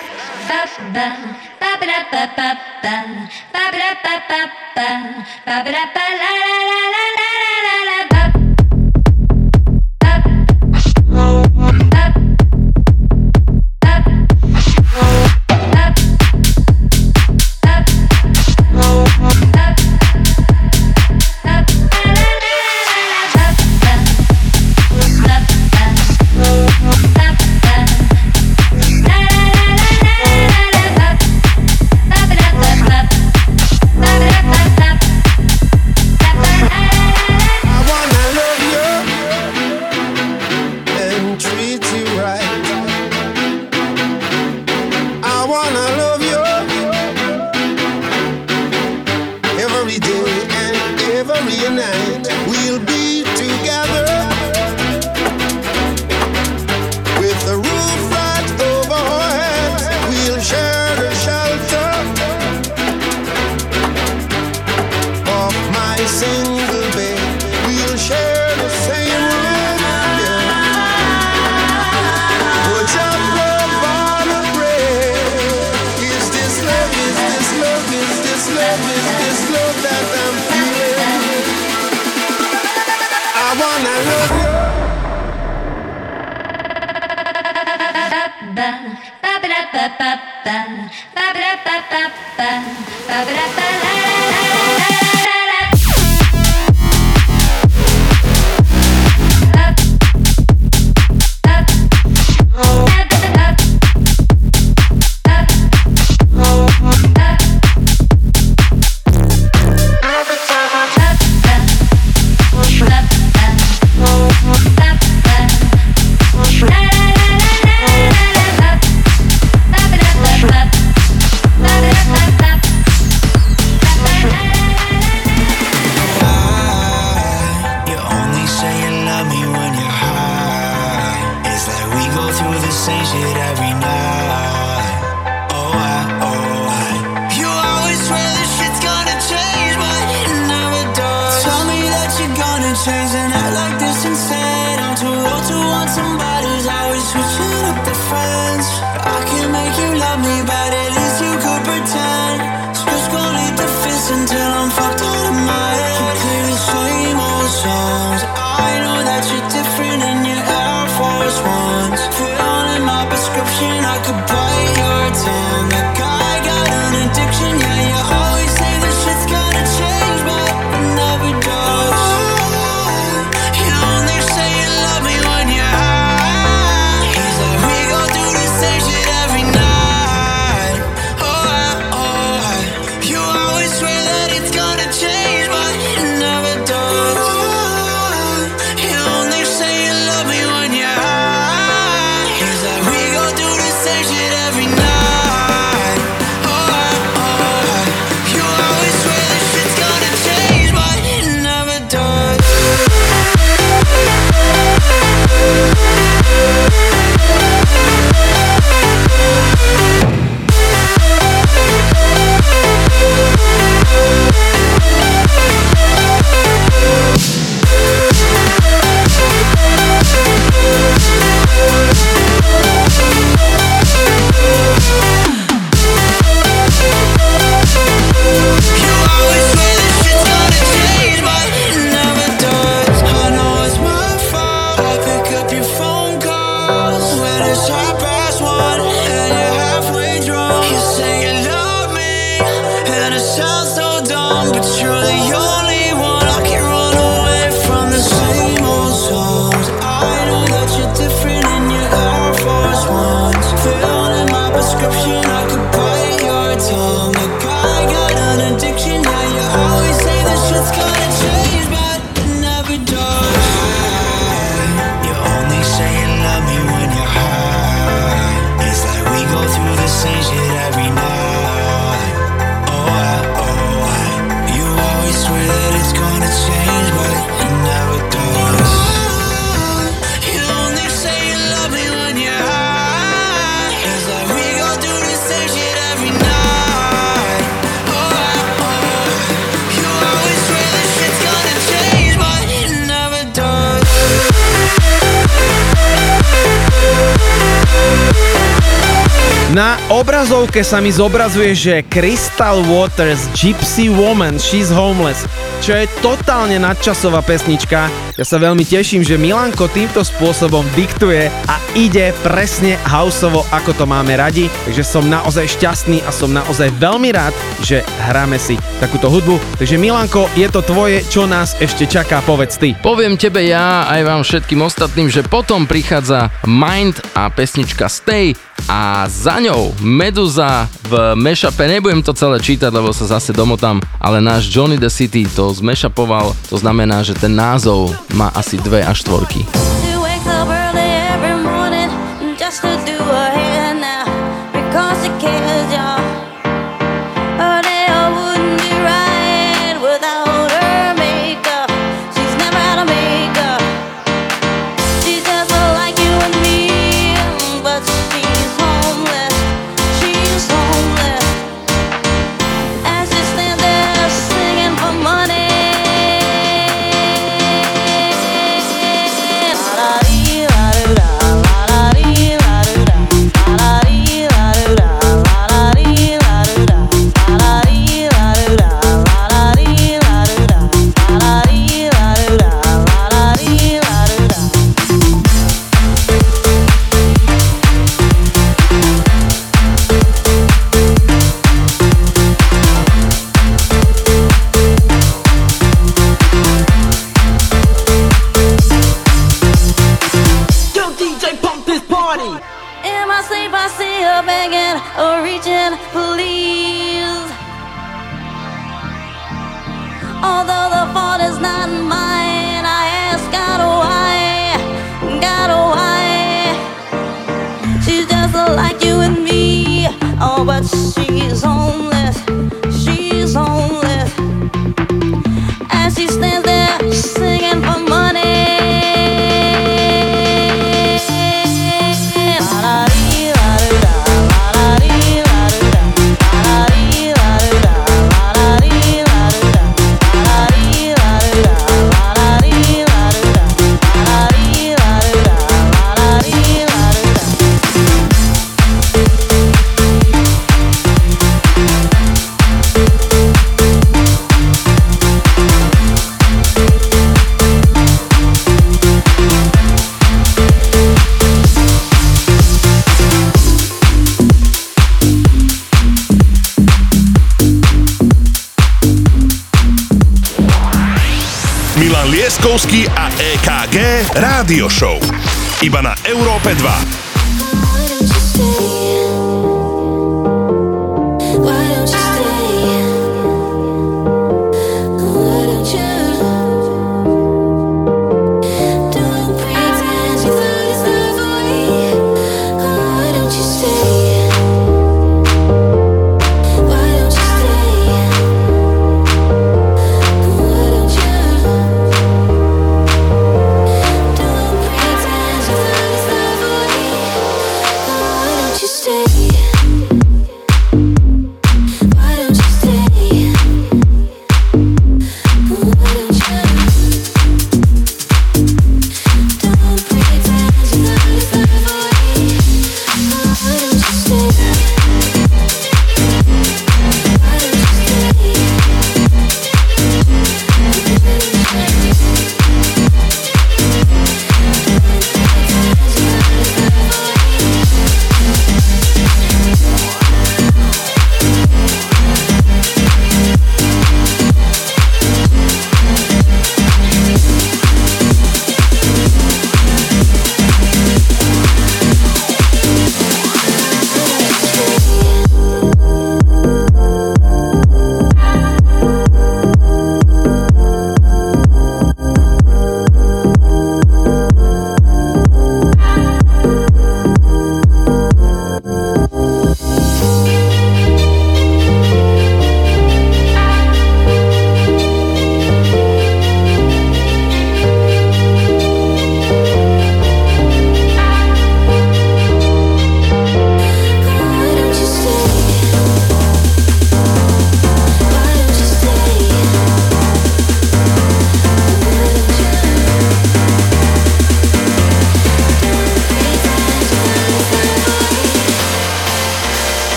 Na 299.54 299.78
obrazovke 299.86 300.66
sa 300.66 300.82
mi 300.82 300.90
zobrazuje, 300.90 301.54
že 301.54 301.86
Crystal 301.86 302.58
Waters 302.66 303.30
Gypsy 303.38 303.86
Woman 303.86 304.34
She's 304.34 304.66
Homeless, 304.66 305.30
čo 305.62 305.78
je 305.78 305.86
totálne 306.02 306.58
nadčasová 306.58 307.22
pesnička. 307.22 307.86
Ja 308.14 308.22
sa 308.22 308.38
veľmi 308.38 308.62
teším, 308.62 309.02
že 309.02 309.18
Milanko 309.18 309.66
týmto 309.66 310.06
spôsobom 310.06 310.62
diktuje 310.78 311.26
a 311.50 311.58
ide 311.74 312.14
presne 312.22 312.78
houseovo, 312.86 313.42
ako 313.50 313.74
to 313.74 313.90
máme 313.90 314.14
radi. 314.14 314.46
Takže 314.70 314.86
som 314.86 315.10
naozaj 315.10 315.58
šťastný 315.58 315.98
a 316.06 316.14
som 316.14 316.30
naozaj 316.30 316.70
veľmi 316.78 317.10
rád, 317.10 317.34
že 317.66 317.82
hráme 318.06 318.38
si 318.38 318.54
takúto 318.78 319.10
hudbu. 319.10 319.58
Takže 319.58 319.82
Milanko, 319.82 320.30
je 320.38 320.46
to 320.46 320.62
tvoje, 320.62 321.02
čo 321.10 321.26
nás 321.26 321.58
ešte 321.58 321.90
čaká, 321.90 322.22
povedz 322.22 322.54
ty. 322.54 322.78
Poviem 322.78 323.18
tebe 323.18 323.42
ja 323.50 323.90
aj 323.90 324.00
vám 324.06 324.22
všetkým 324.22 324.62
ostatným, 324.62 325.10
že 325.10 325.26
potom 325.26 325.66
prichádza 325.66 326.30
Mind 326.46 327.02
a 327.18 327.26
pesnička 327.34 327.90
Stay 327.90 328.38
a 328.70 329.10
za 329.10 329.42
ňou 329.42 329.74
Meduza 329.82 330.70
v 330.86 331.18
mashupe, 331.18 331.66
nebudem 331.66 332.00
to 332.00 332.14
celé 332.14 332.38
čítať, 332.38 332.70
lebo 332.70 332.94
sa 332.94 333.18
zase 333.18 333.34
domotám, 333.34 333.82
ale 333.98 334.22
náš 334.22 334.46
Johnny 334.46 334.78
the 334.78 334.88
City 334.88 335.26
to 335.26 335.50
zmashupoval, 335.50 336.32
to 336.46 336.56
znamená, 336.56 337.02
že 337.02 337.18
ten 337.18 337.34
názov 337.34 337.90
má 338.14 338.30
asi 338.30 338.56
dve 338.56 338.86
až 338.86 339.02
štvorky. 339.02 339.83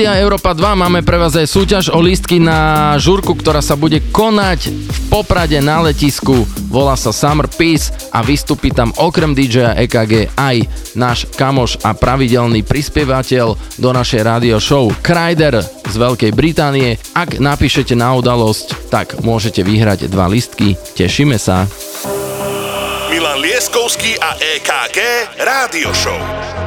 Rádia 0.00 0.24
Európa 0.24 0.56
2 0.56 0.80
máme 0.80 1.04
pre 1.04 1.20
vás 1.20 1.36
aj 1.36 1.44
súťaž 1.44 1.92
o 1.92 2.00
lístky 2.00 2.40
na 2.40 2.96
žurku, 2.96 3.36
ktorá 3.36 3.60
sa 3.60 3.76
bude 3.76 4.00
konať 4.00 4.72
v 4.72 4.98
Poprade 5.12 5.60
na 5.60 5.84
letisku. 5.84 6.48
Volá 6.72 6.96
sa 6.96 7.12
Summer 7.12 7.44
Peace 7.44 7.92
a 8.08 8.24
vystupí 8.24 8.72
tam 8.72 8.96
okrem 8.96 9.36
DJ 9.36 9.76
EKG 9.76 10.32
aj 10.40 10.56
náš 10.96 11.28
kamoš 11.36 11.84
a 11.84 11.92
pravidelný 11.92 12.64
prispievateľ 12.64 13.60
do 13.76 13.90
našej 13.92 14.24
rádio 14.24 14.56
show 14.56 14.88
Kryder 15.04 15.60
z 15.68 15.94
Veľkej 16.00 16.32
Británie. 16.32 16.96
Ak 17.12 17.36
napíšete 17.36 17.92
na 17.92 18.16
udalosť, 18.16 18.88
tak 18.88 19.20
môžete 19.20 19.60
vyhrať 19.60 20.08
dva 20.08 20.32
listky. 20.32 20.80
Tešíme 20.96 21.36
sa. 21.36 21.68
Milan 23.12 23.36
Lieskovský 23.44 24.16
a 24.16 24.32
EKG 24.32 24.96
Rádio 25.44 25.92
Show. 25.92 26.59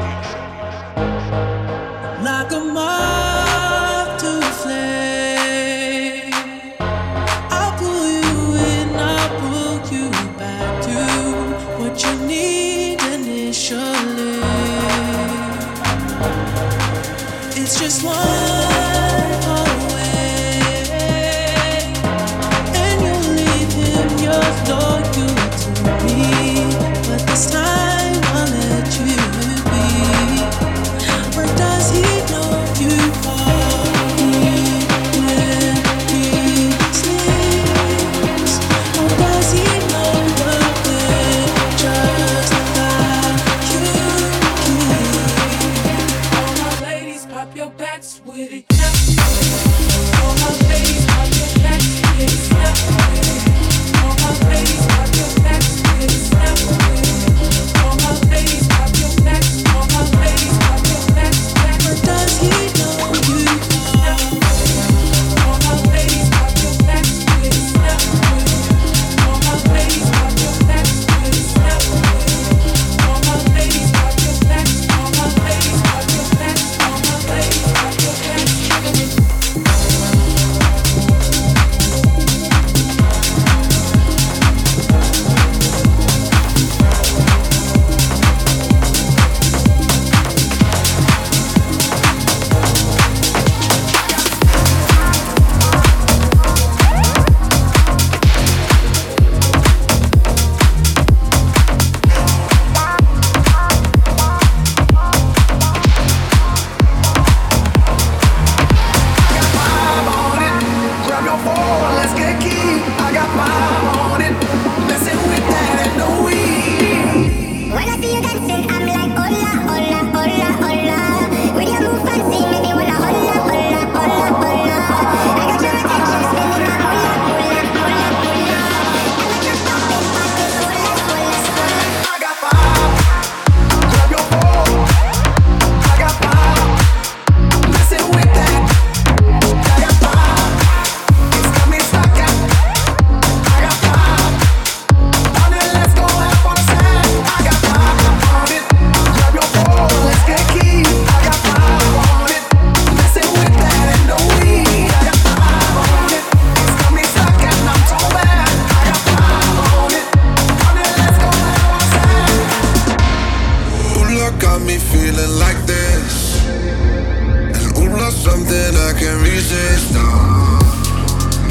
Feeling 165.13 165.39
like 165.39 165.59
this. 165.65 166.41
And 166.47 167.77
ooh, 167.77 167.89
Lord, 167.89 168.13
something 168.13 168.73
I 168.89 168.91
can't 168.97 169.21
resist. 169.21 169.93
Ah. 169.95 170.57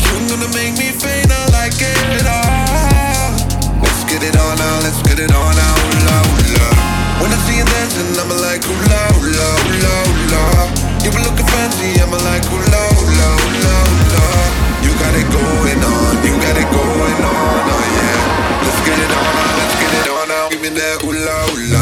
You're 0.02 0.28
gonna 0.28 0.51
make 0.55 0.74
me 0.78 0.90
faint, 0.90 1.30
I 1.30 1.43
like 1.55 1.78
it. 1.78 2.26
Ah. 2.26 3.30
Let's 3.82 4.05
get 4.10 4.22
it 4.22 4.36
on 4.36 4.59
now, 4.59 4.76
let's 4.82 5.01
get 5.02 5.18
it 5.18 5.30
on 5.30 5.52
now. 5.55 5.74
Ooh, 5.78 6.06
la, 6.09 6.16
ooh, 6.26 6.55
la. 6.59 6.66
When 7.22 7.30
I 7.30 7.39
see 7.47 7.56
you 7.59 7.66
dancing, 7.66 8.10
I'm 8.18 8.30
like, 8.43 8.62
ooh, 8.66 8.82
la, 8.90 9.02
ooh, 9.14 9.30
la, 9.30 9.48
ooh, 9.62 9.82
la, 9.86 9.94
la. 10.32 10.43
You 11.02 11.10
been 11.10 11.22
looking 11.22 11.47
fancy, 11.47 11.98
I'm 12.02 12.10
like, 12.10 12.44
ooh, 12.51 12.66
la, 12.74 12.82
ooh, 12.98 13.14
la, 13.18 13.28
ooh, 13.30 13.62
la, 13.62 13.76
la. 14.14 14.26
You 14.82 14.90
got 14.98 15.14
it 15.14 15.28
going 15.30 15.82
on, 15.82 16.12
you 16.26 16.34
got 16.43 16.56
it 16.59 16.68
going 16.70 17.20
on, 17.22 17.62
oh 17.70 17.84
yeah. 17.94 18.66
Let's 18.66 18.80
get 18.86 18.98
it 18.98 19.10
on 19.10 19.32
let's 19.59 19.74
get 19.78 19.93
it 19.98 20.06
on 20.10 20.26
now. 20.28 20.48
Give 20.51 20.62
me 20.62 20.70
that 20.70 21.05
ooh, 21.05 21.14
la, 21.14 21.36
ooh, 21.55 21.82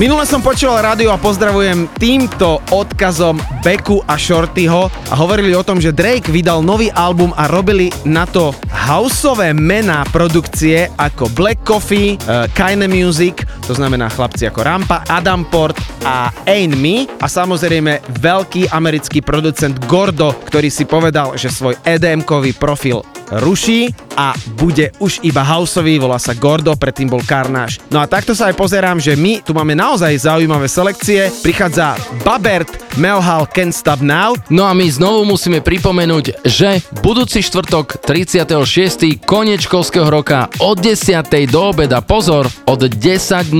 Minule 0.00 0.24
som 0.24 0.40
počúval 0.40 0.80
rádio 0.80 1.12
a 1.12 1.20
pozdravujem 1.20 1.84
týmto 2.00 2.64
odkazom 2.72 3.36
Beku 3.60 4.00
a 4.08 4.16
Shortyho 4.16 4.88
a 4.88 5.12
hovorili 5.12 5.52
o 5.52 5.60
tom, 5.60 5.76
že 5.76 5.92
Drake 5.92 6.32
vydal 6.32 6.64
nový 6.64 6.88
album 6.96 7.36
a 7.36 7.44
robili 7.44 7.92
na 8.08 8.24
to 8.24 8.56
houseové 8.72 9.52
mená 9.52 10.08
produkcie 10.08 10.88
ako 10.96 11.28
Black 11.36 11.60
Coffee, 11.68 12.16
uh, 12.16 12.48
Kine 12.56 12.88
Music, 12.88 13.44
to 13.68 13.76
znamená 13.76 14.08
chlapci 14.08 14.48
ako 14.48 14.64
Rampa, 14.64 15.04
Adam 15.04 15.44
Port 15.44 15.76
a 16.04 16.32
Ain 16.48 16.76
Me 16.76 17.08
a 17.20 17.26
samozrejme 17.26 18.00
veľký 18.20 18.72
americký 18.72 19.20
producent 19.20 19.76
Gordo, 19.84 20.32
ktorý 20.46 20.68
si 20.72 20.84
povedal, 20.88 21.36
že 21.36 21.52
svoj 21.52 21.76
EDM-kový 21.84 22.56
profil 22.56 23.04
ruší 23.30 23.94
a 24.18 24.34
bude 24.58 24.90
už 24.98 25.22
iba 25.22 25.46
houseový, 25.46 26.02
volá 26.02 26.18
sa 26.18 26.34
Gordo, 26.34 26.74
predtým 26.74 27.08
bol 27.08 27.22
Carnage. 27.22 27.78
No 27.88 28.02
a 28.02 28.10
takto 28.10 28.34
sa 28.34 28.50
aj 28.50 28.58
pozerám, 28.58 28.98
že 28.98 29.14
my 29.14 29.40
tu 29.46 29.54
máme 29.54 29.78
naozaj 29.78 30.26
zaujímavé 30.26 30.66
selekcie. 30.66 31.30
Prichádza 31.40 31.94
Babert, 32.26 32.68
Melhal, 32.98 33.46
Can't 33.48 33.72
Stop 33.72 34.02
Now. 34.02 34.34
No 34.50 34.66
a 34.66 34.74
my 34.74 34.84
znovu 34.90 35.24
musíme 35.24 35.62
pripomenúť, 35.62 36.42
že 36.44 36.82
budúci 37.00 37.40
štvrtok 37.40 38.02
36. 38.02 39.22
koniec 39.22 39.64
školského 39.64 40.10
roka 40.10 40.50
od 40.58 40.82
10. 40.82 41.22
do 41.48 41.70
obeda, 41.70 42.02
pozor, 42.02 42.50
od 42.66 42.80
10.00 42.82 43.54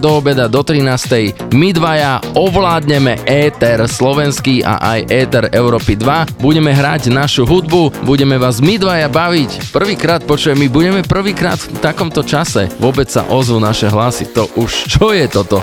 do 0.00 0.10
obeda 0.10 0.48
do 0.48 0.60
13. 0.64 1.52
My 1.52 1.63
dvaja 1.70 2.20
ovládneme 2.34 3.22
éter 3.24 3.80
slovenský 3.86 4.60
a 4.66 4.98
aj 4.98 5.00
éter 5.08 5.44
Európy 5.54 5.94
2. 5.96 6.42
Budeme 6.42 6.74
hrať 6.74 7.14
našu 7.14 7.46
hudbu, 7.46 8.04
budeme 8.04 8.36
vás 8.36 8.58
my 8.60 8.76
dvaja 8.76 9.08
baviť. 9.08 9.72
Prvýkrát 9.72 10.20
počujem, 10.26 10.58
my 10.58 10.68
budeme 10.68 11.00
prvýkrát 11.06 11.56
v 11.56 11.78
takomto 11.80 12.26
čase. 12.26 12.68
Vôbec 12.76 13.08
sa 13.08 13.24
ozvú 13.30 13.62
naše 13.62 13.88
hlasy. 13.88 14.28
To 14.34 14.50
už, 14.58 14.90
čo 14.90 15.14
je 15.14 15.24
toto? 15.30 15.62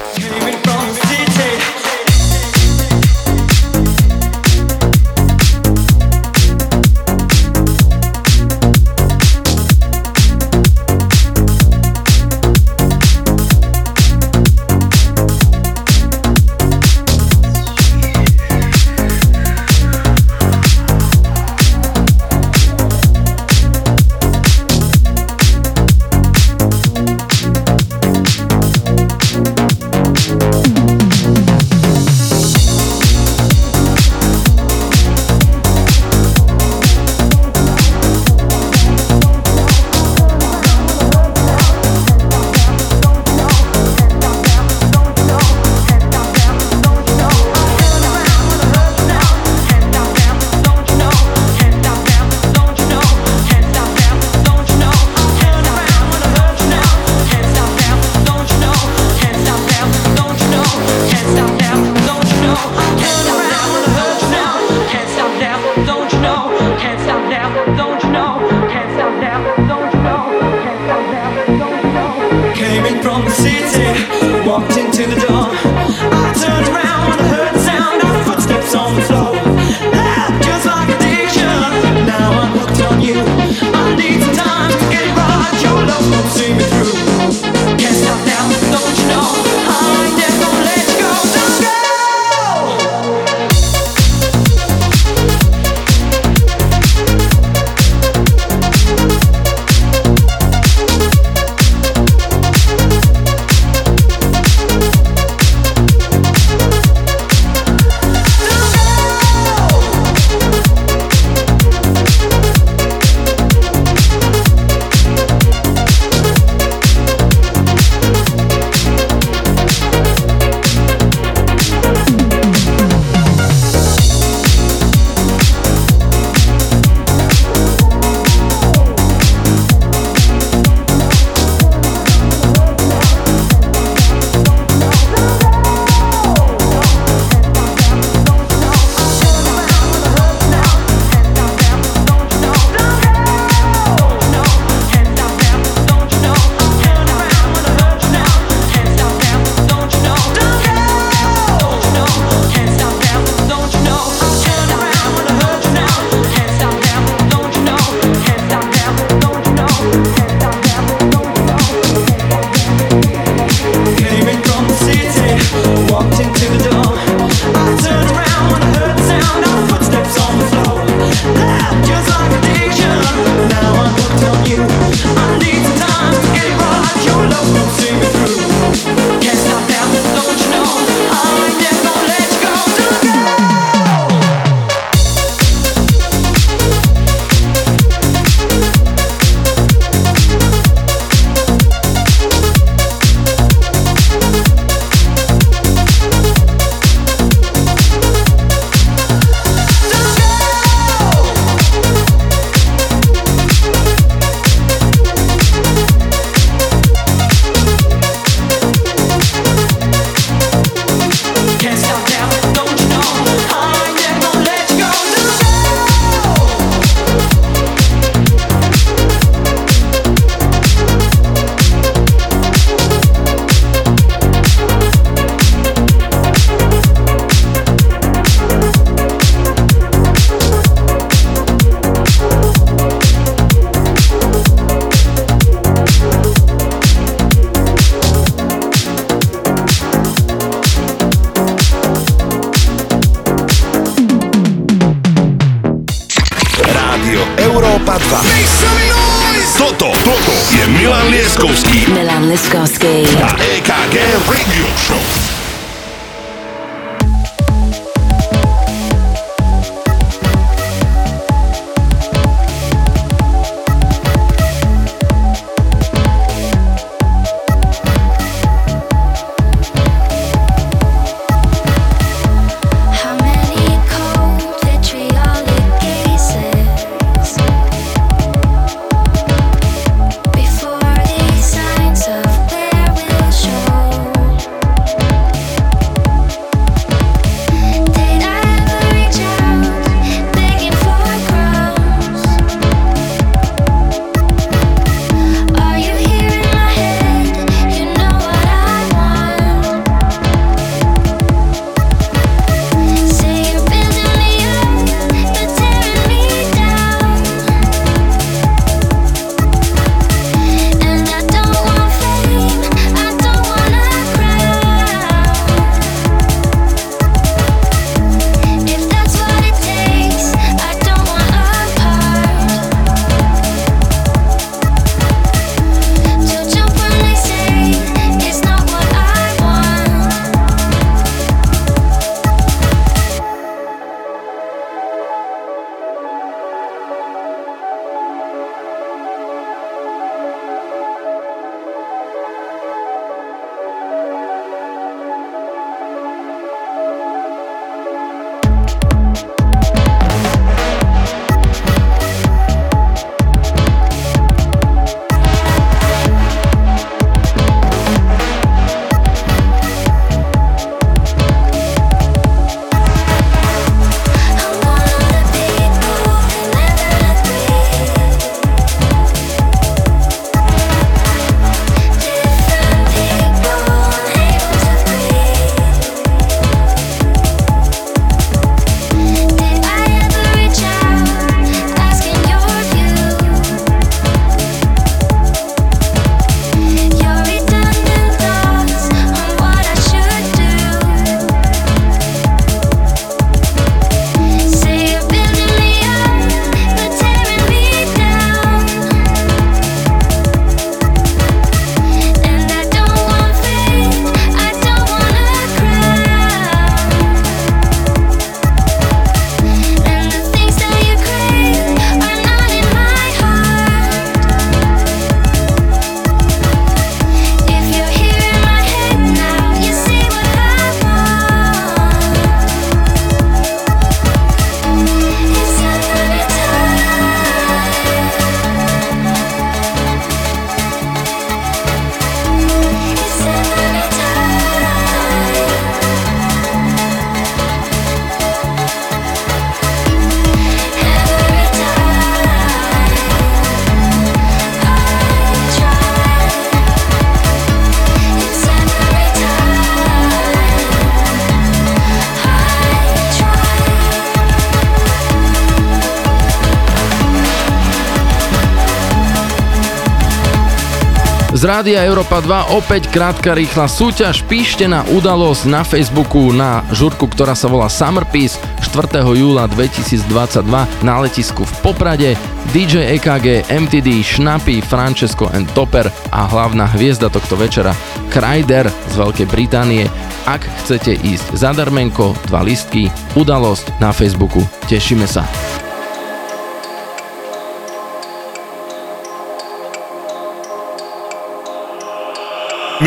Rádia 461.62 461.86
Európa 461.86 462.26
2 462.26 462.58
opäť 462.58 462.90
krátka 462.90 463.38
rýchla 463.38 463.70
súťaž. 463.70 464.26
Píšte 464.26 464.66
na 464.66 464.82
udalosť 464.82 465.46
na 465.46 465.62
Facebooku 465.62 466.34
na 466.34 466.66
žurku, 466.74 467.06
ktorá 467.06 467.38
sa 467.38 467.46
volá 467.46 467.70
Summer 467.70 468.02
Peace 468.02 468.42
4. 468.74 469.06
júla 469.06 469.46
2022 469.46 470.42
na 470.82 470.94
letisku 470.98 471.46
v 471.46 471.54
Poprade. 471.62 472.18
DJ 472.50 472.98
EKG, 472.98 473.46
MTD, 473.46 474.02
Šnapy, 474.02 474.66
Francesco 474.66 475.30
and 475.30 475.46
Topper 475.54 475.86
a 476.10 476.26
hlavná 476.26 476.66
hviezda 476.74 477.14
tohto 477.14 477.38
večera 477.38 477.78
Kryder 478.10 478.66
z 478.66 478.94
Veľkej 478.98 479.30
Británie. 479.30 479.86
Ak 480.26 480.42
chcete 480.66 480.98
ísť 480.98 481.38
zadarmenko, 481.38 482.18
dva 482.26 482.42
listky, 482.42 482.90
udalosť 483.14 483.78
na 483.78 483.94
Facebooku. 483.94 484.42
Tešíme 484.66 485.06
sa. 485.06 485.30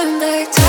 Turn 0.00 0.18
back 0.18 0.59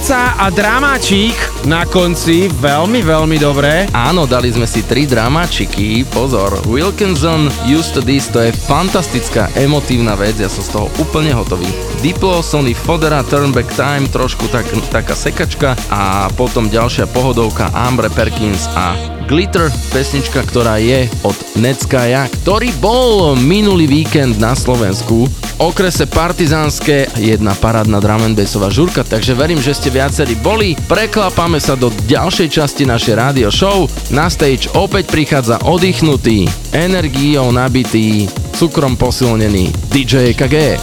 konca 0.00 0.32
a 0.32 0.48
dramáčik 0.48 1.36
na 1.68 1.84
konci. 1.84 2.48
Veľmi, 2.48 3.04
veľmi 3.04 3.36
dobré. 3.36 3.84
Áno, 3.92 4.24
dali 4.24 4.48
sme 4.48 4.64
si 4.64 4.80
tri 4.80 5.04
dramačiky, 5.04 6.08
pozor, 6.08 6.56
Wilkinson 6.64 7.52
Used 7.68 7.92
to 7.92 8.00
This, 8.00 8.32
to 8.32 8.40
je 8.40 8.48
fantastická 8.48 9.52
emotívna 9.60 10.16
vec, 10.16 10.40
ja 10.40 10.48
som 10.48 10.64
z 10.64 10.72
toho 10.72 10.86
úplne 10.96 11.36
hotový. 11.36 11.68
Diplo, 12.00 12.40
Sony 12.40 12.72
Fodera, 12.72 13.20
Turn 13.28 13.52
Back 13.52 13.76
Time, 13.76 14.08
trošku 14.08 14.48
tak, 14.48 14.64
taká 14.88 15.12
sekačka. 15.12 15.76
A 15.92 16.32
potom 16.32 16.72
ďalšia 16.72 17.04
pohodovka 17.12 17.68
Ambre 17.76 18.08
Perkins 18.08 18.72
a 18.72 18.96
Glitter, 19.28 19.68
pesnička, 19.92 20.48
ktorá 20.48 20.80
je 20.80 21.12
od 21.28 21.36
Neckaja, 21.60 22.24
ktorý 22.40 22.72
bol 22.80 23.36
minulý 23.36 23.84
víkend 23.84 24.40
na 24.40 24.56
Slovensku 24.56 25.28
okrese 25.60 26.08
Partizánske, 26.08 27.12
jedna 27.20 27.52
parádna 27.52 28.00
drum 28.00 28.24
and 28.24 28.34
bassová 28.34 28.72
žurka, 28.72 29.04
takže 29.04 29.36
verím, 29.36 29.60
že 29.60 29.76
ste 29.76 29.92
viacerí 29.92 30.32
boli. 30.40 30.72
Preklapame 30.88 31.60
sa 31.60 31.76
do 31.76 31.92
ďalšej 32.08 32.48
časti 32.48 32.82
našej 32.88 33.14
rádio 33.14 33.52
show. 33.52 33.84
Na 34.08 34.32
stage 34.32 34.72
opäť 34.72 35.12
prichádza 35.12 35.60
oddychnutý, 35.68 36.48
energiou 36.72 37.52
nabitý, 37.52 38.24
cukrom 38.56 38.96
posilnený 38.96 39.68
DJ 39.92 40.32
EKG. 40.32 40.80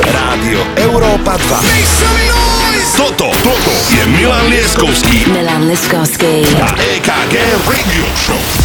Rádio 0.00 0.60
Európa 0.80 1.36
2. 1.36 2.00
Toto, 3.00 3.32
toto 3.32 3.72
je 3.96 4.04
Milan 4.12 4.48
Lieskovský 4.52 5.32
Milan 5.32 5.64
Liskovský. 5.68 6.44
a 6.60 6.68
EKG 7.00 7.34
Radio 7.64 8.04
Show. 8.12 8.59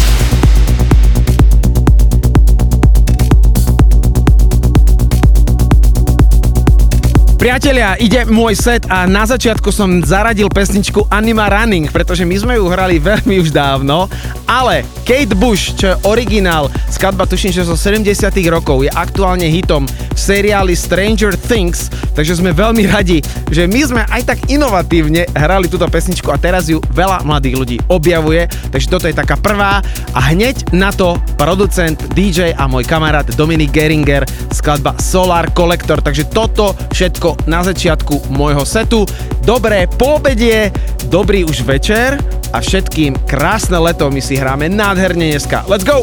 Priatelia, 7.56 7.96
ide 7.96 8.28
môj 8.28 8.52
set 8.52 8.84
a 8.92 9.08
na 9.08 9.24
začiatku 9.24 9.72
som 9.72 10.04
zaradil 10.04 10.52
pesničku 10.52 11.08
Anima 11.08 11.48
Running, 11.48 11.88
pretože 11.88 12.20
my 12.28 12.36
sme 12.36 12.60
ju 12.60 12.68
hrali 12.68 13.00
veľmi 13.00 13.40
už 13.40 13.48
dávno, 13.48 14.12
ale 14.44 14.84
Kate 15.08 15.32
Bush, 15.32 15.72
čo 15.72 15.96
je 15.96 16.00
originál, 16.04 16.68
skladba 16.92 17.24
tuším, 17.24 17.56
že 17.56 17.64
zo 17.64 17.72
70 17.72 18.12
rokov, 18.52 18.84
je 18.84 18.92
aktuálne 18.92 19.48
hitom 19.48 19.88
v 19.88 20.18
seriáli 20.20 20.76
Stranger 20.76 21.32
Things, 21.32 21.88
takže 22.12 22.36
sme 22.36 22.52
veľmi 22.52 22.92
radi, 22.92 23.24
že 23.48 23.64
my 23.64 23.80
sme 23.88 24.02
aj 24.04 24.36
tak 24.36 24.38
inovatívne 24.52 25.24
hrali 25.32 25.72
túto 25.72 25.88
pesničku 25.88 26.28
a 26.28 26.36
teraz 26.36 26.68
ju 26.68 26.84
veľa 26.92 27.24
mladých 27.24 27.56
ľudí 27.56 27.76
objavuje, 27.88 28.52
takže 28.68 28.92
toto 28.92 29.08
je 29.08 29.16
taká 29.16 29.40
prvá 29.40 29.80
a 30.12 30.20
hneď 30.28 30.76
na 30.76 30.92
to 30.92 31.16
producent, 31.40 31.96
DJ 32.12 32.52
a 32.52 32.68
môj 32.68 32.84
kamarát 32.84 33.24
Dominik 33.32 33.72
Geringer, 33.72 34.28
skladba 34.66 34.98
Solar 34.98 35.46
Collector, 35.54 36.02
takže 36.02 36.26
toto 36.26 36.74
všetko 36.90 37.46
na 37.46 37.62
začiatku 37.62 38.34
môjho 38.34 38.66
setu. 38.66 39.06
Dobré 39.46 39.86
poobedie, 39.86 40.74
dobrý 41.06 41.46
už 41.46 41.62
večer 41.62 42.18
a 42.50 42.58
všetkým 42.58 43.14
krásne 43.30 43.78
leto, 43.78 44.10
my 44.10 44.18
si 44.18 44.34
hráme 44.34 44.66
nádherne 44.66 45.30
dneska. 45.30 45.62
Let's 45.70 45.86
go! 45.86 46.02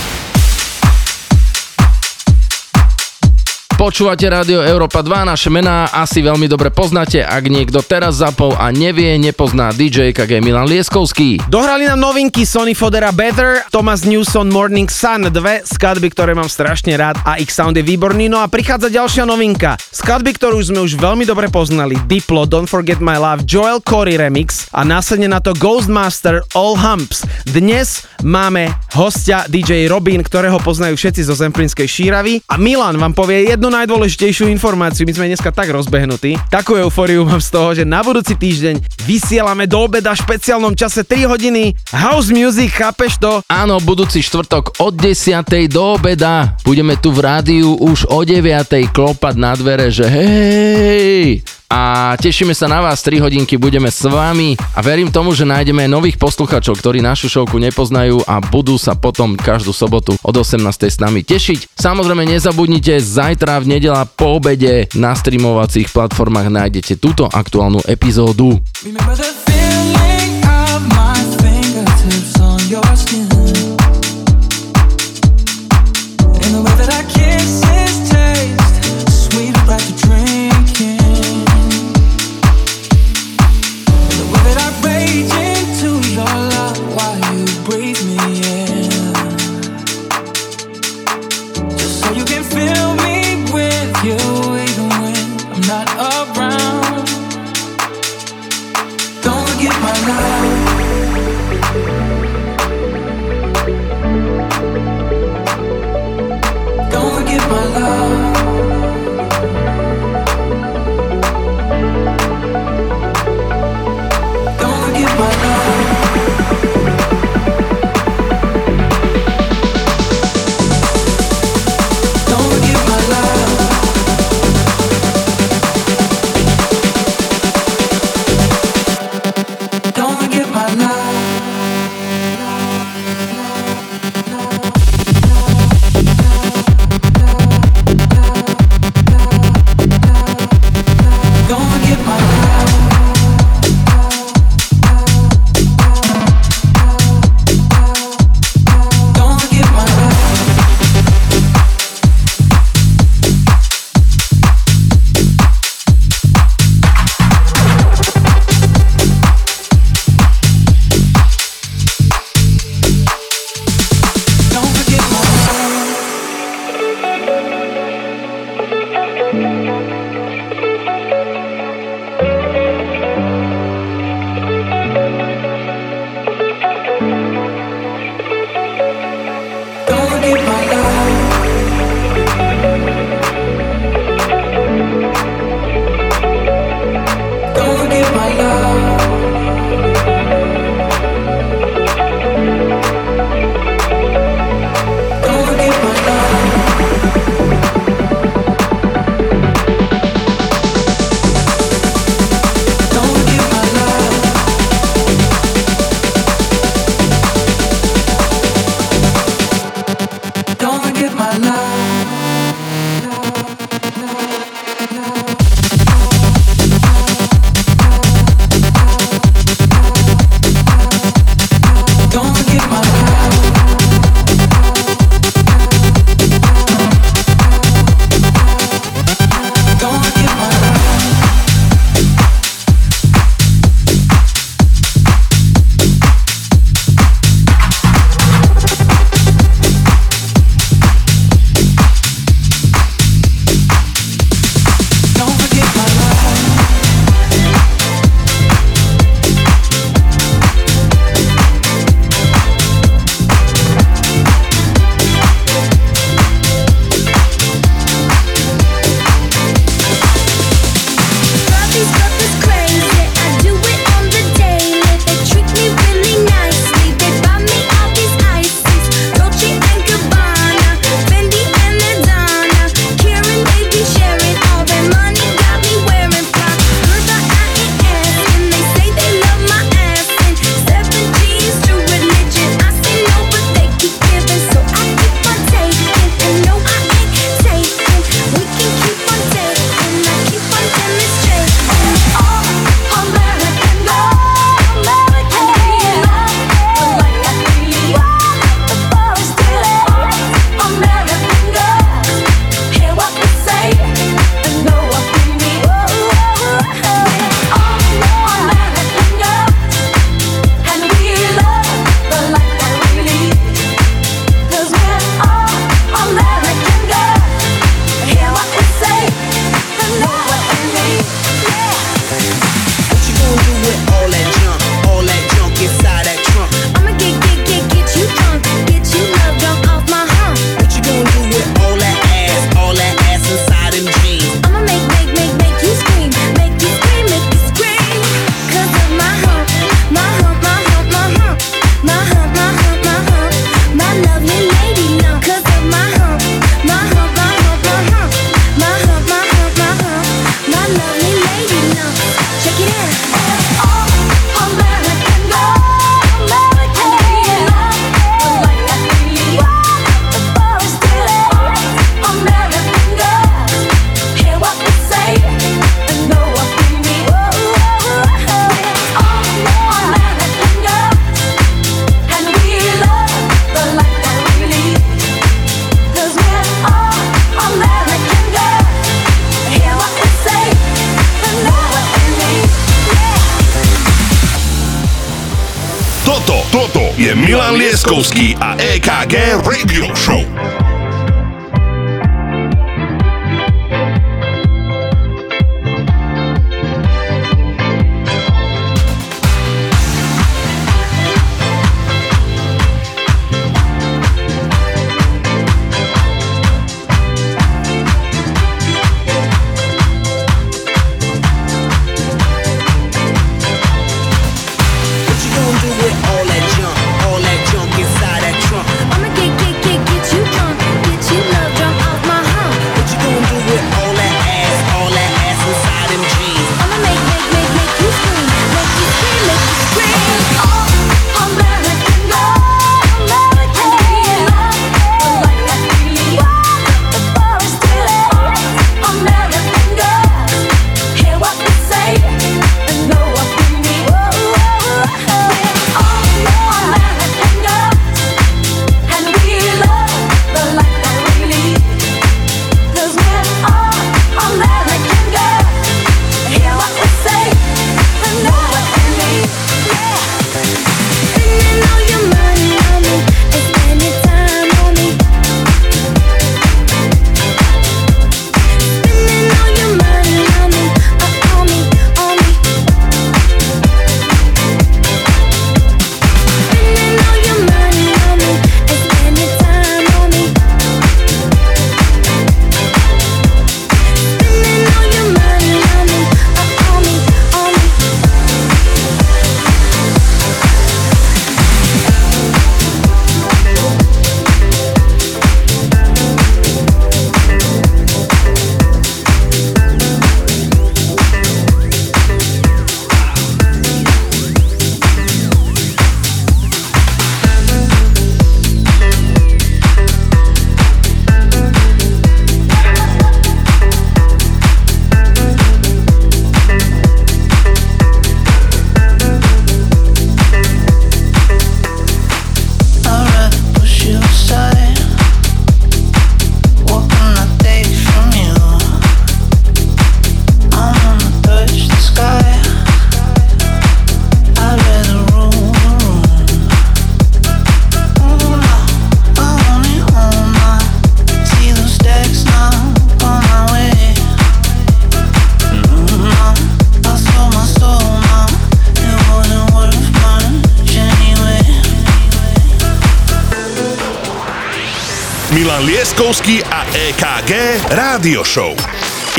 Počúvate 3.81 4.29
rádio 4.29 4.61
Európa 4.61 5.01
2, 5.01 5.25
naše 5.25 5.49
mená 5.49 5.89
asi 5.89 6.21
veľmi 6.21 6.45
dobre 6.45 6.69
poznáte. 6.69 7.25
Ak 7.25 7.49
niekto 7.49 7.81
teraz 7.81 8.21
zapol 8.21 8.53
a 8.53 8.69
nevie, 8.69 9.17
nepozná 9.17 9.73
DJ 9.73 10.13
KG 10.13 10.37
Milan 10.37 10.69
Lieskovský. 10.69 11.41
Dohrali 11.49 11.89
nám 11.89 11.97
novinky 11.97 12.45
Sony 12.45 12.77
Fodera 12.77 13.09
Better, 13.09 13.65
Thomas 13.73 14.05
Newson 14.05 14.53
Morning 14.53 14.85
Sun, 14.85 15.33
dve 15.33 15.65
skladby, 15.65 16.13
ktoré 16.13 16.37
mám 16.37 16.45
strašne 16.45 16.93
rád 16.93 17.25
a 17.25 17.41
ich 17.41 17.49
sound 17.49 17.73
je 17.73 17.81
výborný. 17.81 18.29
No 18.29 18.45
a 18.45 18.53
prichádza 18.53 18.93
ďalšia 18.93 19.25
novinka. 19.25 19.81
Skladby, 19.81 20.37
ktorú 20.37 20.61
sme 20.61 20.85
už 20.85 21.01
veľmi 21.01 21.25
dobre 21.25 21.49
poznali. 21.49 21.97
Diplo, 22.05 22.45
Don't 22.45 22.69
Forget 22.69 23.01
My 23.01 23.17
Love, 23.17 23.49
Joel 23.49 23.81
Corey 23.81 24.13
remix 24.13 24.69
a 24.77 24.85
následne 24.85 25.25
na 25.25 25.41
to 25.41 25.57
Ghostmaster 25.57 26.45
All 26.53 26.77
Humps. 26.77 27.25
Dnes 27.49 28.05
máme 28.21 28.69
hostia 28.93 29.49
DJ 29.49 29.89
Robin, 29.89 30.21
ktorého 30.21 30.61
poznajú 30.61 30.93
všetci 30.93 31.25
zo 31.25 31.33
Zemplínskej 31.33 31.89
šíravy 31.89 32.45
a 32.45 32.61
Milan 32.61 33.01
vám 33.01 33.17
povie 33.17 33.49
jednu 33.49 33.70
najdôležitejšiu 33.71 34.51
informáciu. 34.51 35.07
My 35.07 35.15
sme 35.15 35.31
dneska 35.31 35.55
tak 35.55 35.71
rozbehnutí. 35.71 36.35
Takú 36.51 36.75
eufóriu 36.75 37.23
mám 37.23 37.39
z 37.39 37.49
toho, 37.49 37.71
že 37.71 37.87
na 37.87 38.03
budúci 38.03 38.35
týždeň 38.35 39.07
vysielame 39.07 39.63
do 39.65 39.87
obeda 39.87 40.11
v 40.11 40.21
špeciálnom 40.27 40.75
čase 40.75 41.07
3 41.07 41.31
hodiny 41.31 41.71
House 41.95 42.27
Music, 42.27 42.75
chápeš 42.75 43.15
to? 43.17 43.39
Áno, 43.47 43.79
budúci 43.79 44.19
štvrtok 44.19 44.83
od 44.83 44.93
10. 44.99 45.47
do 45.71 45.95
obeda. 45.95 46.59
Budeme 46.67 46.99
tu 46.99 47.15
v 47.15 47.23
rádiu 47.23 47.79
už 47.79 48.11
o 48.11 48.27
9. 48.27 48.43
klopať 48.91 49.35
na 49.39 49.55
dvere, 49.55 49.87
že 49.87 50.05
hej, 50.11 51.39
a 51.71 52.13
tešíme 52.19 52.51
sa 52.51 52.67
na 52.67 52.83
vás, 52.83 52.99
3 52.99 53.23
hodinky 53.23 53.55
budeme 53.55 53.87
s 53.87 54.03
vami 54.03 54.59
a 54.75 54.83
verím 54.83 55.07
tomu, 55.07 55.31
že 55.31 55.47
nájdeme 55.47 55.87
nových 55.87 56.19
posluchačov, 56.19 56.75
ktorí 56.75 56.99
našu 56.99 57.31
šovku 57.31 57.55
nepoznajú 57.63 58.27
a 58.27 58.43
budú 58.43 58.75
sa 58.75 58.91
potom 58.91 59.39
každú 59.39 59.71
sobotu 59.71 60.19
od 60.19 60.35
18. 60.35 60.59
s 60.67 60.99
nami 60.99 61.23
tešiť. 61.23 61.79
Samozrejme 61.79 62.27
nezabudnite, 62.27 62.99
zajtra 62.99 63.63
v 63.63 63.79
nedela 63.79 64.03
po 64.03 64.43
obede 64.43 64.91
na 64.99 65.15
streamovacích 65.15 65.87
platformách 65.95 66.51
nájdete 66.51 66.99
túto 66.99 67.23
aktuálnu 67.31 67.79
epizódu. 67.87 68.59
Remember 68.83 69.70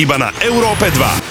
Iba 0.03 0.19
na 0.19 0.35
Európe 0.43 0.91
2. 0.91 1.22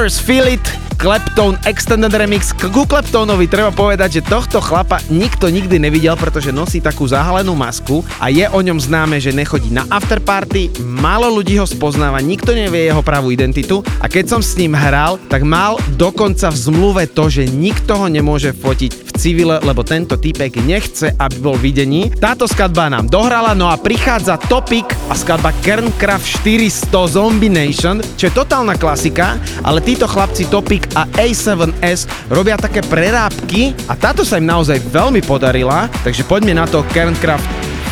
Colors, 0.00 0.16
Feel 0.16 0.48
It, 0.48 0.64
Kleptone 0.96 1.60
Extended 1.68 2.08
Remix. 2.16 2.56
Ku 2.56 2.88
Kleptonovi 2.88 3.44
treba 3.48 3.68
povedať, 3.68 4.20
že 4.20 4.28
tohto 4.28 4.56
chlapa 4.56 4.96
nikto 5.12 5.52
nikdy 5.52 5.76
nevidel, 5.76 6.16
pretože 6.16 6.56
nosí 6.56 6.80
takú 6.80 7.04
zahalenú 7.04 7.52
masku 7.52 8.00
a 8.16 8.32
je 8.32 8.48
o 8.48 8.60
ňom 8.64 8.80
známe, 8.80 9.20
že 9.20 9.32
nechodí 9.32 9.68
na 9.68 9.84
afterparty, 9.92 10.80
málo 10.80 11.28
ľudí 11.28 11.60
ho 11.60 11.68
spoznáva, 11.68 12.24
nikto 12.24 12.56
nevie 12.56 12.88
jeho 12.88 13.04
pravú 13.04 13.28
identitu 13.28 13.84
a 14.00 14.08
keď 14.08 14.24
som 14.36 14.40
s 14.40 14.56
ním 14.56 14.72
hral, 14.72 15.20
tak 15.28 15.44
mal 15.44 15.76
dokonca 16.00 16.48
v 16.48 16.56
zmluve 16.56 17.04
to, 17.04 17.28
že 17.28 17.48
nikto 17.52 18.00
ho 18.00 18.08
nemôže 18.08 18.56
fotiť 18.56 18.99
civile, 19.20 19.60
lebo 19.60 19.84
tento 19.84 20.16
typek 20.16 20.64
nechce, 20.64 21.12
aby 21.12 21.36
bol 21.36 21.60
videný. 21.60 22.08
Táto 22.16 22.48
skladba 22.48 22.88
nám 22.88 23.12
dohrala, 23.12 23.52
no 23.52 23.68
a 23.68 23.76
prichádza 23.76 24.40
Topic 24.40 24.88
a 25.12 25.14
skladba 25.14 25.52
Kerncraft 25.60 26.40
400 26.40 26.88
Zombie 27.12 27.52
Nation, 27.52 28.00
čo 28.16 28.32
je 28.32 28.32
totálna 28.32 28.80
klasika, 28.80 29.36
ale 29.60 29.84
títo 29.84 30.08
chlapci 30.08 30.48
Topic 30.48 30.88
a 30.96 31.04
A7S 31.20 32.08
robia 32.32 32.56
také 32.56 32.80
prerábky 32.80 33.76
a 33.84 33.92
táto 33.92 34.24
sa 34.24 34.40
im 34.40 34.48
naozaj 34.48 34.80
veľmi 34.88 35.20
podarila, 35.28 35.92
takže 36.00 36.24
poďme 36.24 36.56
na 36.56 36.64
to 36.64 36.80
Kerncraft 36.88 37.44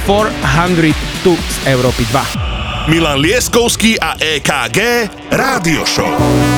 402 0.09 1.37
z 1.37 1.57
Európy 1.69 2.09
2. 2.09 2.89
Milan 2.89 3.21
Lieskovský 3.21 4.01
a 4.01 4.17
EKG 4.17 4.79
Rádio 5.29 5.85
Show. 5.85 6.58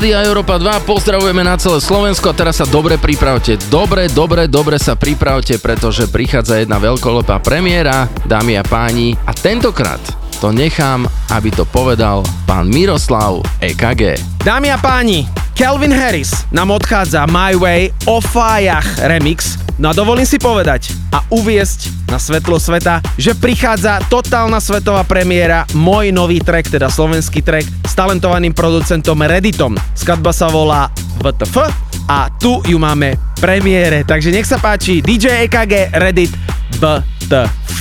Rádia 0.00 0.24
Európa 0.24 0.56
2 0.56 0.88
pozdravujeme 0.88 1.44
na 1.44 1.60
celé 1.60 1.76
Slovensko 1.76 2.32
a 2.32 2.38
teraz 2.40 2.56
sa 2.56 2.64
dobre 2.64 2.96
pripravte. 2.96 3.60
Dobre, 3.68 4.08
dobre, 4.08 4.48
dobre 4.48 4.80
sa 4.80 4.96
pripravte, 4.96 5.60
pretože 5.60 6.08
prichádza 6.08 6.56
jedna 6.56 6.80
veľkolepá 6.80 7.36
premiéra, 7.44 8.08
dámy 8.24 8.56
a 8.56 8.64
páni. 8.64 9.12
A 9.28 9.36
tentokrát 9.36 10.00
to 10.40 10.56
nechám, 10.56 11.04
aby 11.28 11.52
to 11.52 11.68
povedal 11.68 12.24
pán 12.48 12.72
Miroslav 12.72 13.44
EKG. 13.60 14.16
Dámy 14.40 14.72
a 14.72 14.80
páni, 14.80 15.28
Calvin 15.52 15.92
Harris 15.92 16.48
nám 16.48 16.72
odchádza 16.72 17.28
My 17.28 17.52
Way 17.52 17.92
o 18.08 18.24
fájach 18.24 19.04
remix. 19.04 19.60
No 19.76 19.92
a 19.92 19.96
dovolím 19.96 20.24
si 20.24 20.40
povedať 20.40 20.96
a 21.12 21.20
uviesť 21.28 22.08
na 22.08 22.16
svetlo 22.16 22.56
sveta, 22.56 23.04
že 23.20 23.36
prichádza 23.36 24.00
totálna 24.08 24.60
svetová 24.60 25.04
premiéra, 25.04 25.68
môj 25.76 26.08
nový 26.12 26.40
track, 26.40 26.72
teda 26.72 26.88
slovenský 26.88 27.44
track 27.44 27.64
s 27.84 27.92
talentovaným 27.96 28.52
producentom 28.52 29.16
Redditom. 29.20 29.76
Skladba 30.00 30.32
sa 30.32 30.48
volá 30.48 30.88
VTF 31.20 31.68
a 32.08 32.32
tu 32.40 32.64
ju 32.64 32.80
máme 32.80 33.20
premiére, 33.36 34.00
takže 34.00 34.32
nech 34.32 34.48
sa 34.48 34.56
páči 34.56 35.04
DJ 35.04 35.44
EKG 35.44 35.92
Reddit 35.92 36.32
VTF. 36.80 37.78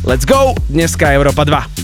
Let's 0.00 0.24
go, 0.24 0.56
dneska 0.72 1.12
Európa 1.12 1.44
2. 1.44 1.77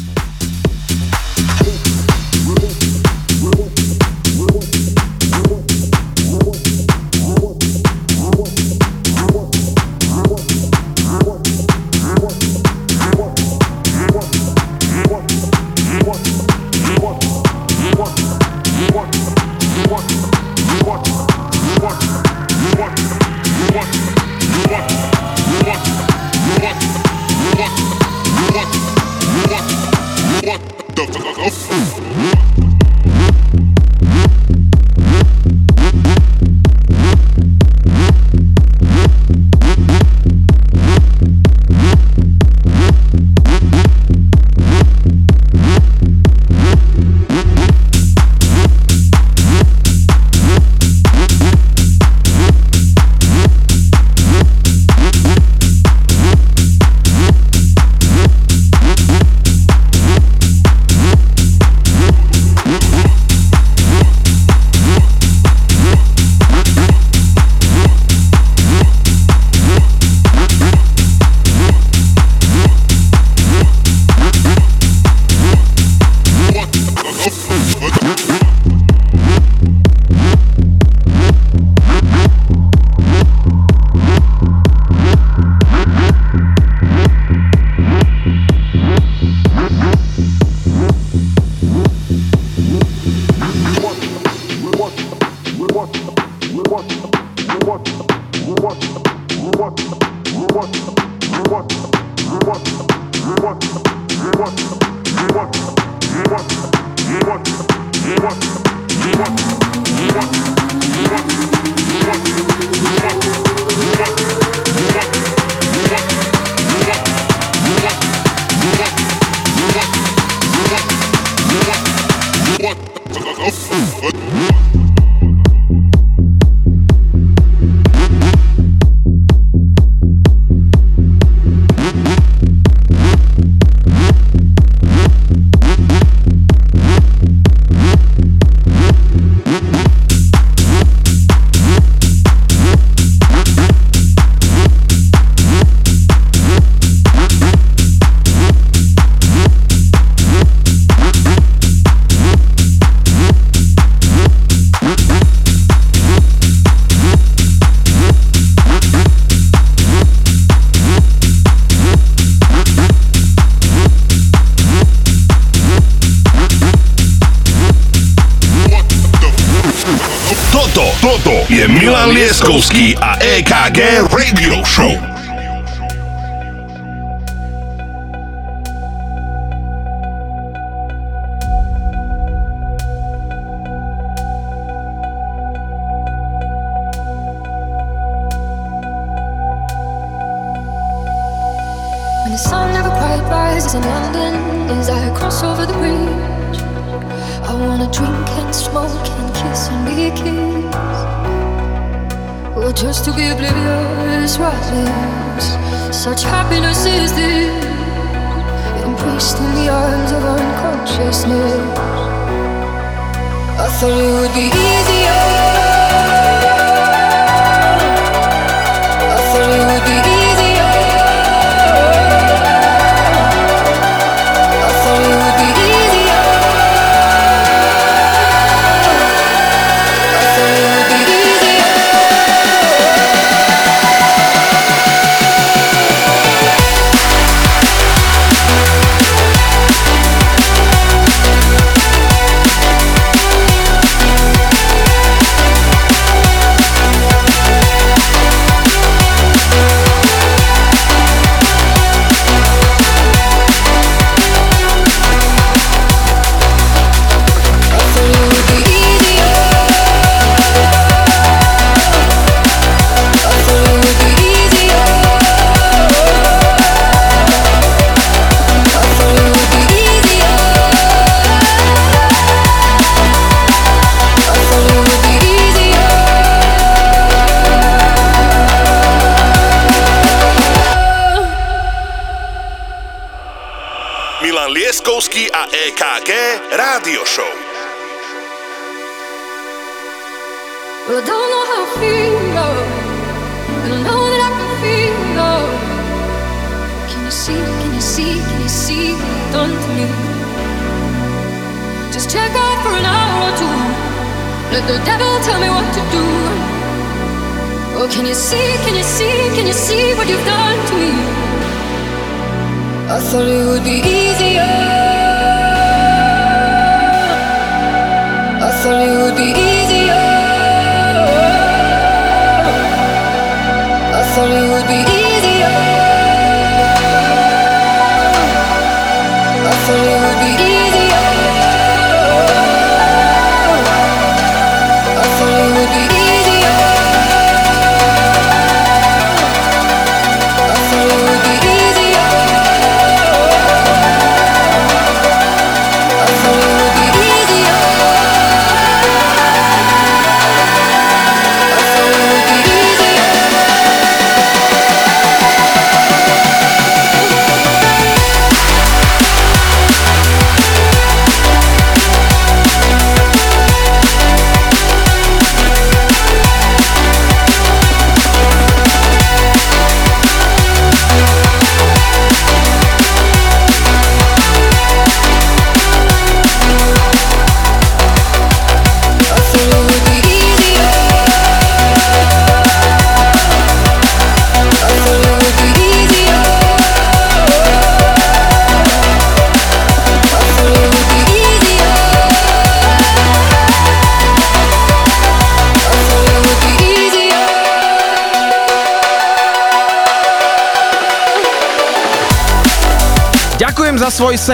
EKG 173.34 174.14
Radio 174.14 174.62
Show. 174.62 175.13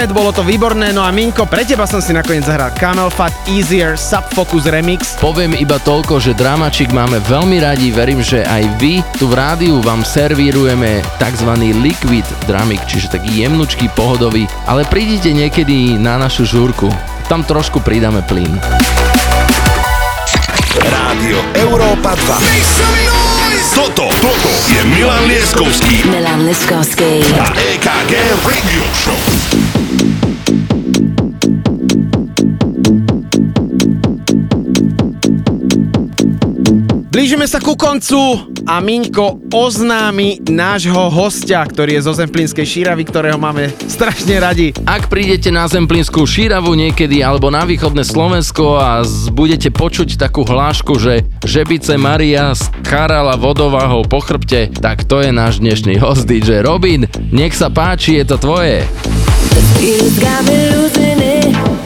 set, 0.00 0.16
bolo 0.16 0.32
to 0.32 0.40
výborné, 0.40 0.96
no 0.96 1.04
a 1.04 1.12
Minko, 1.12 1.44
pre 1.44 1.60
teba 1.60 1.84
som 1.84 2.00
si 2.00 2.16
nakoniec 2.16 2.48
zahral 2.48 2.72
Camel 2.72 3.12
Fat 3.12 3.36
Easier 3.44 4.00
Subfocus 4.00 4.64
Remix. 4.72 5.20
Poviem 5.20 5.52
iba 5.52 5.76
toľko, 5.76 6.16
že 6.16 6.32
dramačik 6.32 6.88
máme 6.88 7.20
veľmi 7.20 7.60
radi, 7.60 7.92
verím, 7.92 8.24
že 8.24 8.40
aj 8.40 8.80
vy 8.80 9.04
tu 9.20 9.28
v 9.28 9.36
rádiu 9.36 9.76
vám 9.84 10.00
servírujeme 10.00 11.04
tzv. 11.20 11.50
liquid 11.84 12.24
dramik, 12.48 12.80
čiže 12.88 13.12
taký 13.12 13.44
jemnučký, 13.44 13.92
pohodový, 13.92 14.48
ale 14.64 14.88
prídite 14.88 15.36
niekedy 15.36 16.00
na 16.00 16.16
našu 16.16 16.48
žúrku, 16.48 16.88
tam 17.28 17.44
trošku 17.44 17.84
pridáme 17.84 18.24
plyn. 18.24 18.56
Rádio 20.80 21.44
Európa 21.60 22.16
2. 22.16 23.76
Toto, 23.76 24.08
toto 24.24 24.52
je 24.72 24.80
Milan 24.96 25.28
Leskovský. 25.28 26.08
Milan 26.08 26.48
Leskovský. 26.48 27.20
A 27.36 27.52
EKG 27.52 28.12
Radio 28.48 28.84
Show. 28.96 29.89
blížime 37.40 37.56
sa 37.56 37.64
ku 37.64 37.72
koncu 37.72 38.52
a 38.68 38.84
Miňko 38.84 39.48
oznámi 39.48 40.44
nášho 40.52 41.08
hostia, 41.08 41.64
ktorý 41.64 41.96
je 41.96 42.04
zo 42.04 42.12
Zemplínskej 42.12 42.68
šíravy, 42.68 43.08
ktorého 43.08 43.40
máme 43.40 43.72
strašne 43.88 44.36
radi. 44.36 44.76
Ak 44.84 45.08
prídete 45.08 45.48
na 45.48 45.64
Zemplínskú 45.64 46.28
šíravu 46.28 46.76
niekedy 46.76 47.24
alebo 47.24 47.48
na 47.48 47.64
východné 47.64 48.04
Slovensko 48.04 48.76
a 48.76 49.00
budete 49.32 49.72
počuť 49.72 50.20
takú 50.20 50.44
hlášku, 50.44 51.00
že 51.00 51.24
Žebice 51.40 51.96
Maria 51.96 52.52
skarala 52.52 53.40
vodová 53.40 53.88
ho 53.88 54.04
po 54.04 54.20
chrbte, 54.20 54.68
tak 54.76 55.08
to 55.08 55.24
je 55.24 55.32
náš 55.32 55.64
dnešný 55.64 55.96
host 55.96 56.28
DJ 56.28 56.60
Robin. 56.60 57.08
Nech 57.32 57.56
sa 57.56 57.72
páči, 57.72 58.20
je 58.20 58.24
to 58.28 58.36
tvoje. 58.36 58.84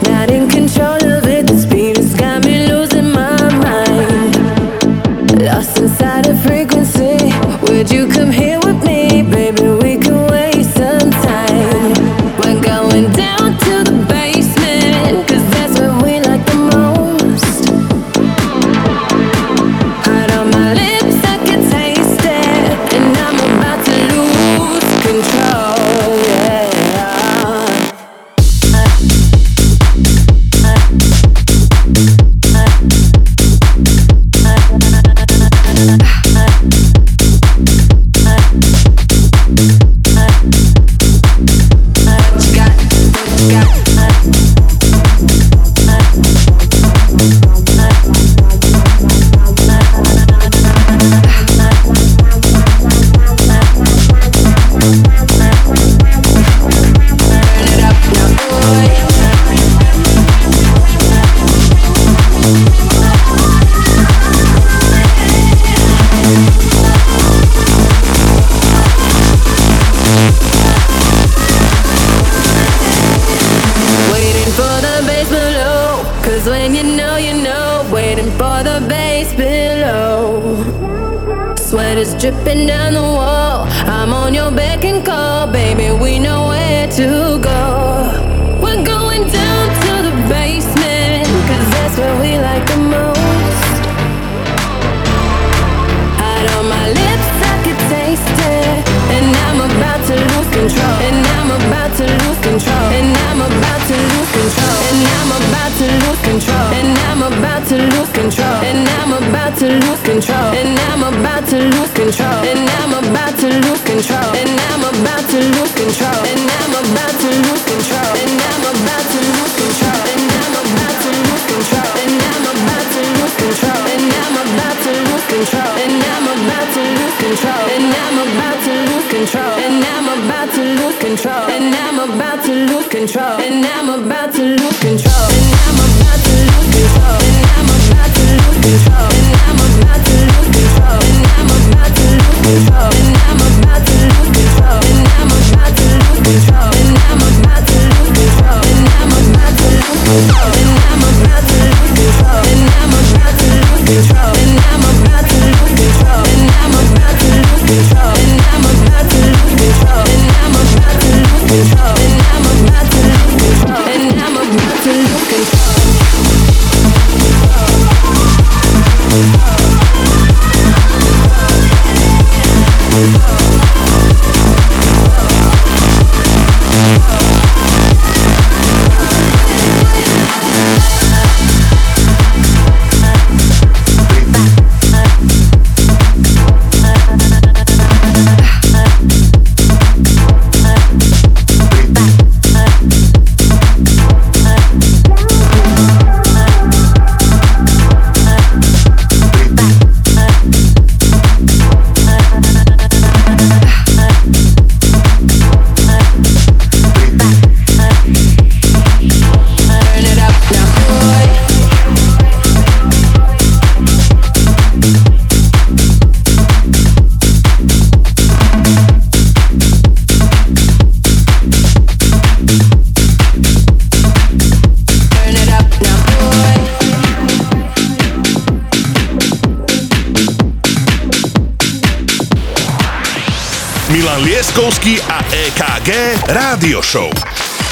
Not 0.05 0.51
control 0.51 0.94
you 7.91 8.14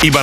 Iba 0.04 0.20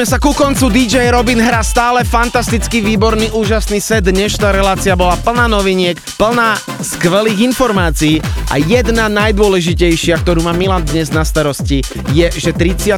blížime 0.00 0.16
sa 0.16 0.24
ku 0.24 0.32
koncu. 0.32 0.72
DJ 0.72 1.12
Robin 1.12 1.36
hrá 1.36 1.60
stále 1.60 2.08
fantastický, 2.08 2.80
výborný, 2.80 3.36
úžasný 3.36 3.84
set. 3.84 4.08
Dnešná 4.08 4.48
relácia 4.48 4.96
bola 4.96 5.12
plná 5.20 5.44
noviniek, 5.44 6.00
plná 6.16 6.56
skvelých 6.80 7.44
informácií 7.44 8.16
a 8.48 8.56
jedna 8.56 9.12
najdôležitejšia, 9.12 10.24
ktorú 10.24 10.40
má 10.40 10.56
Milan 10.56 10.88
dnes 10.88 11.12
na 11.12 11.20
starosti, 11.20 11.84
je, 12.16 12.32
že 12.32 12.56
36. 12.56 12.96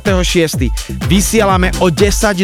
vysielame 1.10 1.74
o 1.82 1.90
10.00. 1.90 2.39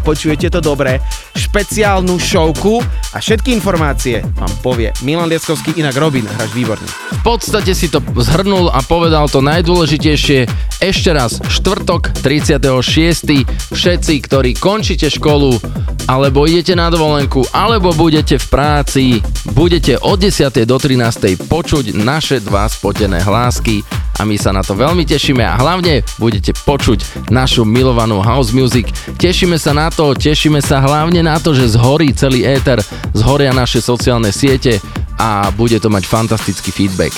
Počujete 0.00 0.48
to 0.48 0.64
dobre? 0.64 1.04
Špeciálnu 1.36 2.16
showku 2.16 2.80
a 3.12 3.20
všetky 3.20 3.52
informácie 3.52 4.24
vám 4.32 4.52
povie 4.64 4.96
Milan 5.04 5.28
Lieskovský, 5.28 5.76
inak 5.76 6.00
Robin, 6.00 6.24
hráš 6.24 6.56
výborne. 6.56 6.88
V 7.20 7.36
podstate 7.36 7.76
si 7.76 7.92
to 7.92 8.00
zhrnul 8.16 8.72
a 8.72 8.80
povedal 8.80 9.28
to 9.28 9.44
najdôležitejšie. 9.44 10.48
Ešte 10.80 11.12
raz, 11.12 11.36
štvrtok 11.44 12.24
36. 12.24 13.44
Všetci, 13.68 14.14
ktorí 14.24 14.56
končíte 14.56 15.12
školu, 15.12 15.60
alebo 16.08 16.48
idete 16.48 16.72
na 16.72 16.88
dovolenku, 16.88 17.44
alebo 17.52 17.92
budete 17.92 18.40
v 18.40 18.46
práci, 18.48 19.04
budete 19.52 20.00
od 20.00 20.16
10. 20.16 20.48
do 20.64 20.80
13. 20.80 21.36
počuť 21.36 21.92
naše 21.92 22.40
dva 22.40 22.64
spotené 22.64 23.20
hlásky 23.20 23.84
a 24.16 24.24
my 24.24 24.40
sa 24.40 24.56
na 24.56 24.64
to 24.64 24.72
veľmi 24.72 25.04
tešíme 25.04 25.44
a 25.44 25.60
hlavne 25.60 26.00
budete 26.16 26.56
počuť 26.64 27.28
našu 27.28 27.68
milovanú 27.68 28.24
house 28.24 28.56
music. 28.56 28.88
Tešíme 29.20 29.60
sa 29.60 29.76
na 29.76 29.92
to, 29.92 30.16
tešíme 30.16 30.64
sa 30.64 30.80
hlavne 30.80 31.20
na 31.20 31.36
to, 31.36 31.52
že 31.52 31.76
zhorí 31.76 32.16
celý 32.16 32.48
éter, 32.48 32.80
zhoria 33.12 33.52
naše 33.52 33.84
sociálne 33.84 34.32
siete 34.32 34.80
a 35.20 35.52
bude 35.52 35.76
to 35.76 35.92
mať 35.92 36.08
fantastický 36.08 36.72
feedback. 36.72 37.12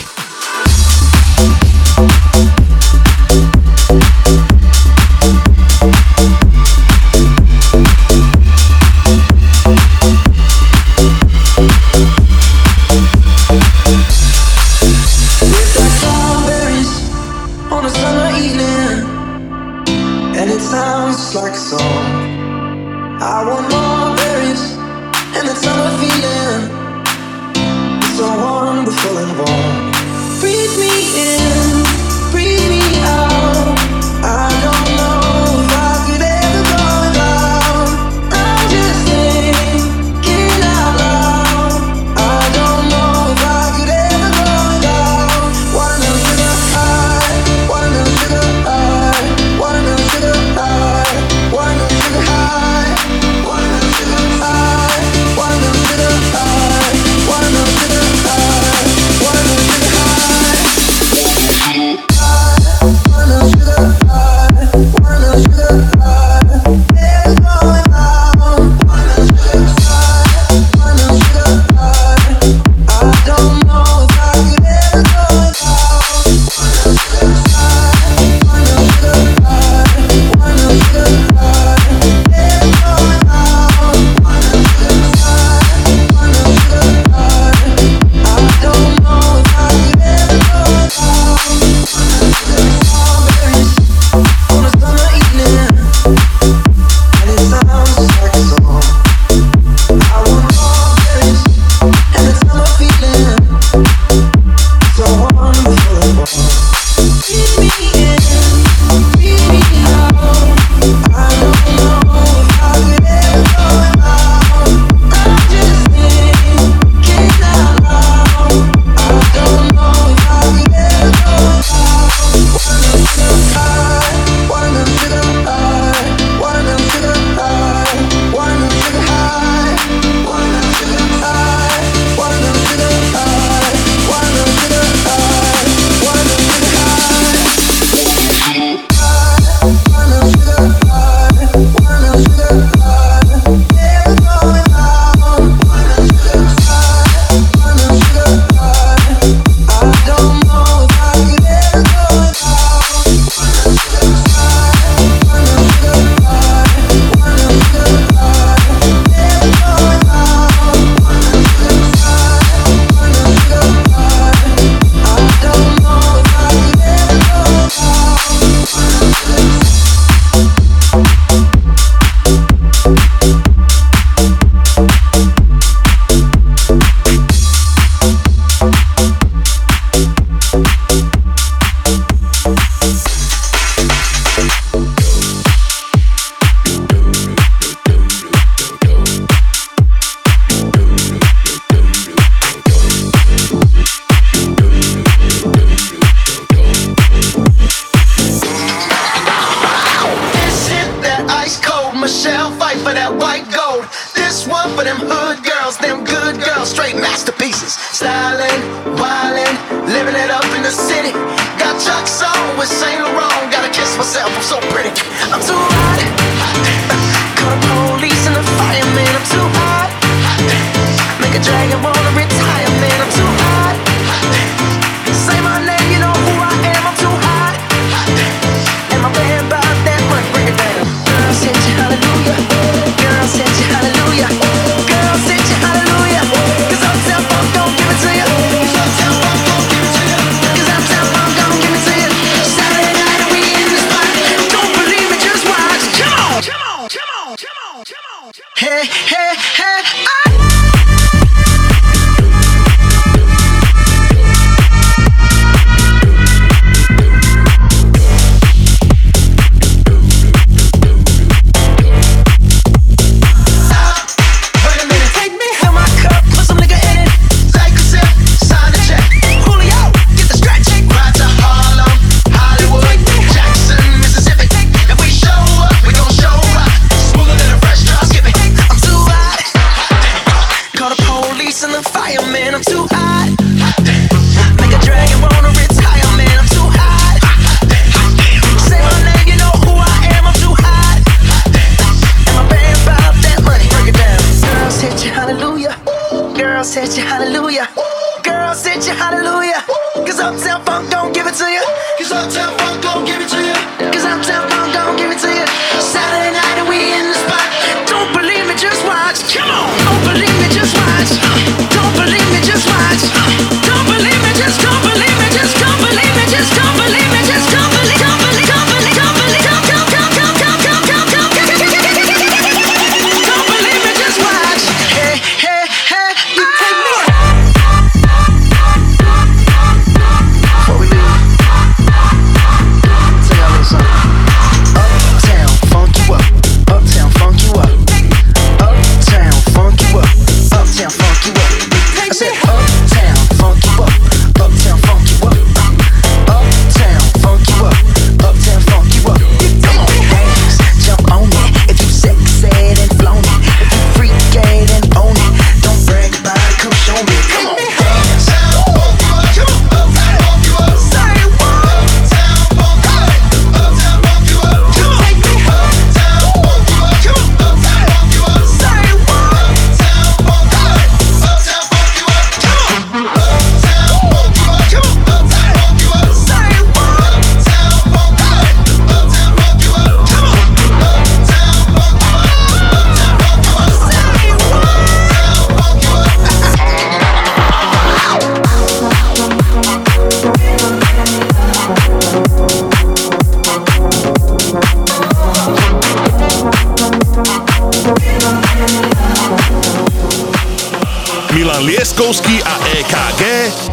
A 401.93 401.95
EKG 401.95 403.23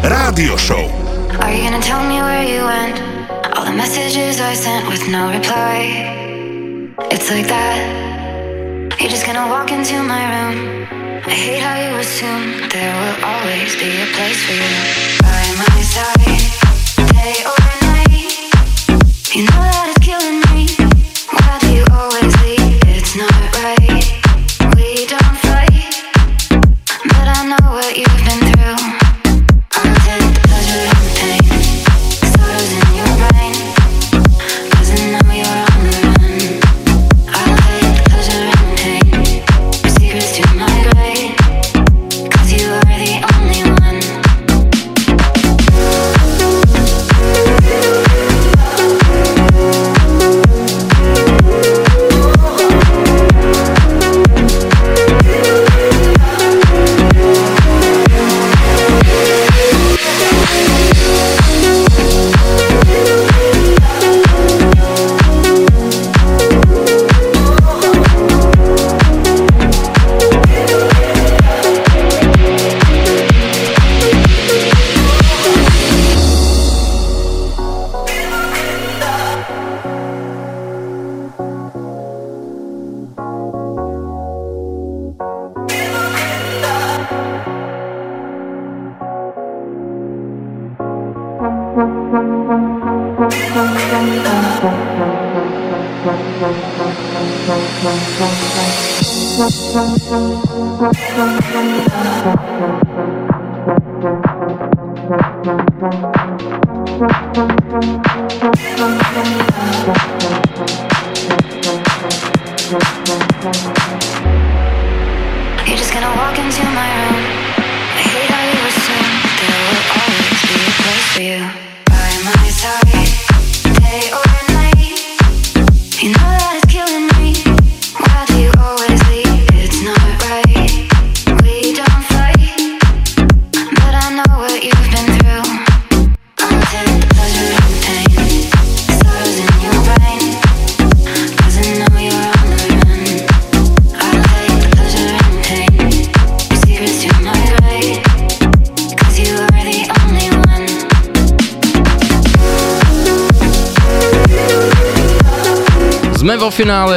Rádio 0.02 0.58
Show. 0.58 0.84
Are 1.40 1.50
you 1.50 1.64
gonna 1.64 1.80
tell 1.80 2.06
me 2.06 2.20
where 2.20 2.44
you 2.44 2.62
went? 2.64 3.00
All 3.56 3.64
the 3.64 3.72
messages 3.72 4.40
I 4.40 4.52
sent 4.52 4.86
with 4.88 5.08
no 5.08 5.30
reply. 5.32 6.94
It's 7.10 7.30
like 7.30 7.48
that. 7.48 7.80
You're 9.00 9.08
just 9.08 9.24
gonna 9.24 9.48
walk 9.48 9.72
into 9.72 10.02
my 10.02 10.22
room. 10.32 10.86
I 11.26 11.30
hate 11.30 11.60
how 11.60 11.76
you 11.80 11.96
assume 11.96 12.68
there 12.68 12.94
will 13.00 13.24
always 13.24 13.74
be 13.76 13.88
a 13.88 14.06
place 14.12 14.40
for 14.44 14.52
you 14.52 15.22
by 15.22 15.42
my 15.56 15.80
side. 15.80 16.49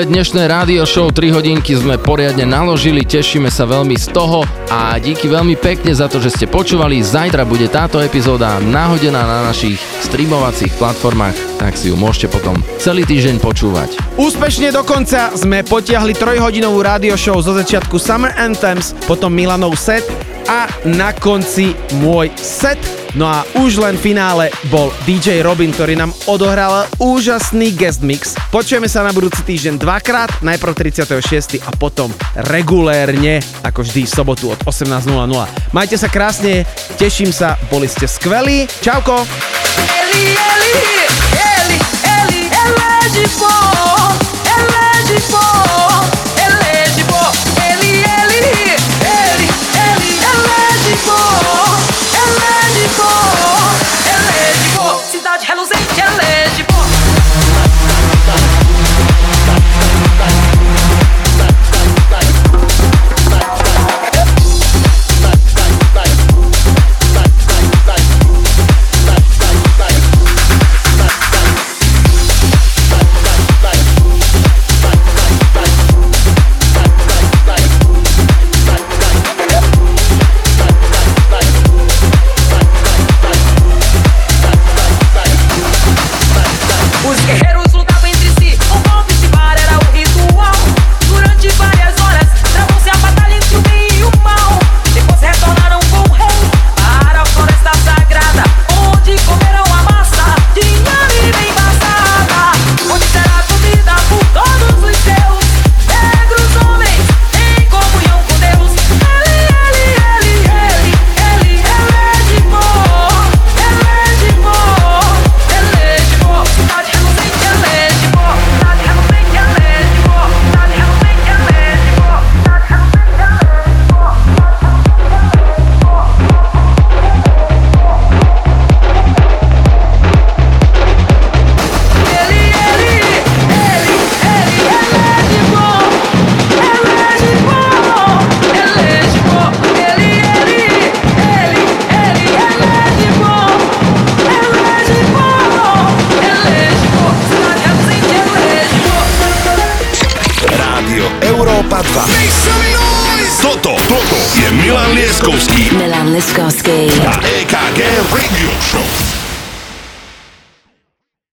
dnešné 0.03 0.51
rádio 0.51 0.83
show 0.83 1.07
3 1.07 1.31
hodinky 1.31 1.79
sme 1.79 1.95
poriadne 1.95 2.43
naložili, 2.43 3.07
tešíme 3.07 3.47
sa 3.47 3.63
veľmi 3.63 3.95
z 3.95 4.11
toho 4.11 4.43
a 4.67 4.99
díky 4.99 5.31
veľmi 5.31 5.55
pekne 5.55 5.95
za 5.95 6.11
to, 6.11 6.19
že 6.19 6.35
ste 6.35 6.45
počúvali. 6.51 6.99
Zajtra 6.99 7.47
bude 7.47 7.71
táto 7.71 8.03
epizóda 8.03 8.59
nahodená 8.59 9.23
na 9.23 9.47
našich 9.47 9.79
streamovacích 10.03 10.75
platformách, 10.75 11.35
tak 11.55 11.79
si 11.79 11.87
ju 11.87 11.95
môžete 11.95 12.31
potom 12.31 12.59
celý 12.83 13.07
týždeň 13.07 13.39
počúvať. 13.39 13.95
Úspešne 14.19 14.75
dokonca 14.75 15.31
sme 15.39 15.63
potiahli 15.63 16.11
trojhodinovú 16.19 16.83
rádio 16.83 17.15
show 17.15 17.39
zo 17.39 17.55
začiatku 17.55 17.95
Summer 17.95 18.35
Anthems, 18.35 18.91
potom 19.07 19.31
Milanov 19.31 19.79
set 19.79 20.03
a 20.51 20.67
na 20.83 21.15
konci 21.15 21.71
môj 22.03 22.27
set 22.35 23.02
No 23.13 23.29
a 23.29 23.45
už 23.61 23.77
len 23.77 23.93
finále 23.93 24.49
bol 24.73 24.89
DJ 25.05 25.45
Robin, 25.45 25.69
ktorý 25.69 25.93
nám 25.93 26.09
odohral 26.25 26.89
úžasný 26.97 27.69
guest 27.77 28.01
mix. 28.01 28.33
Počujeme 28.49 28.89
sa 28.89 29.05
na 29.05 29.13
budúci 29.13 29.45
týždeň 29.45 29.77
dvakrát, 29.77 30.41
najprv 30.41 30.73
36. 30.73 31.61
a 31.61 31.69
potom 31.77 32.09
regulérne, 32.49 33.37
ako 33.61 33.85
vždy, 33.85 34.09
sobotu 34.09 34.49
od 34.49 34.59
18.00. 34.65 35.05
Majte 35.77 35.95
sa 36.01 36.09
krásne, 36.09 36.65
teším 36.97 37.29
sa, 37.29 37.53
boli 37.69 37.85
ste 37.85 38.09
skvelí. 38.09 38.65
Čauko! 38.81 39.21
Eli, 39.77 40.33
Eli, 40.33 40.73
Eli, 41.37 41.77
Eli, 42.01 42.41
Eli, 42.49 42.81
Eli, 42.81 43.21
Eli, 44.49 45.17
Eli, 45.21 45.92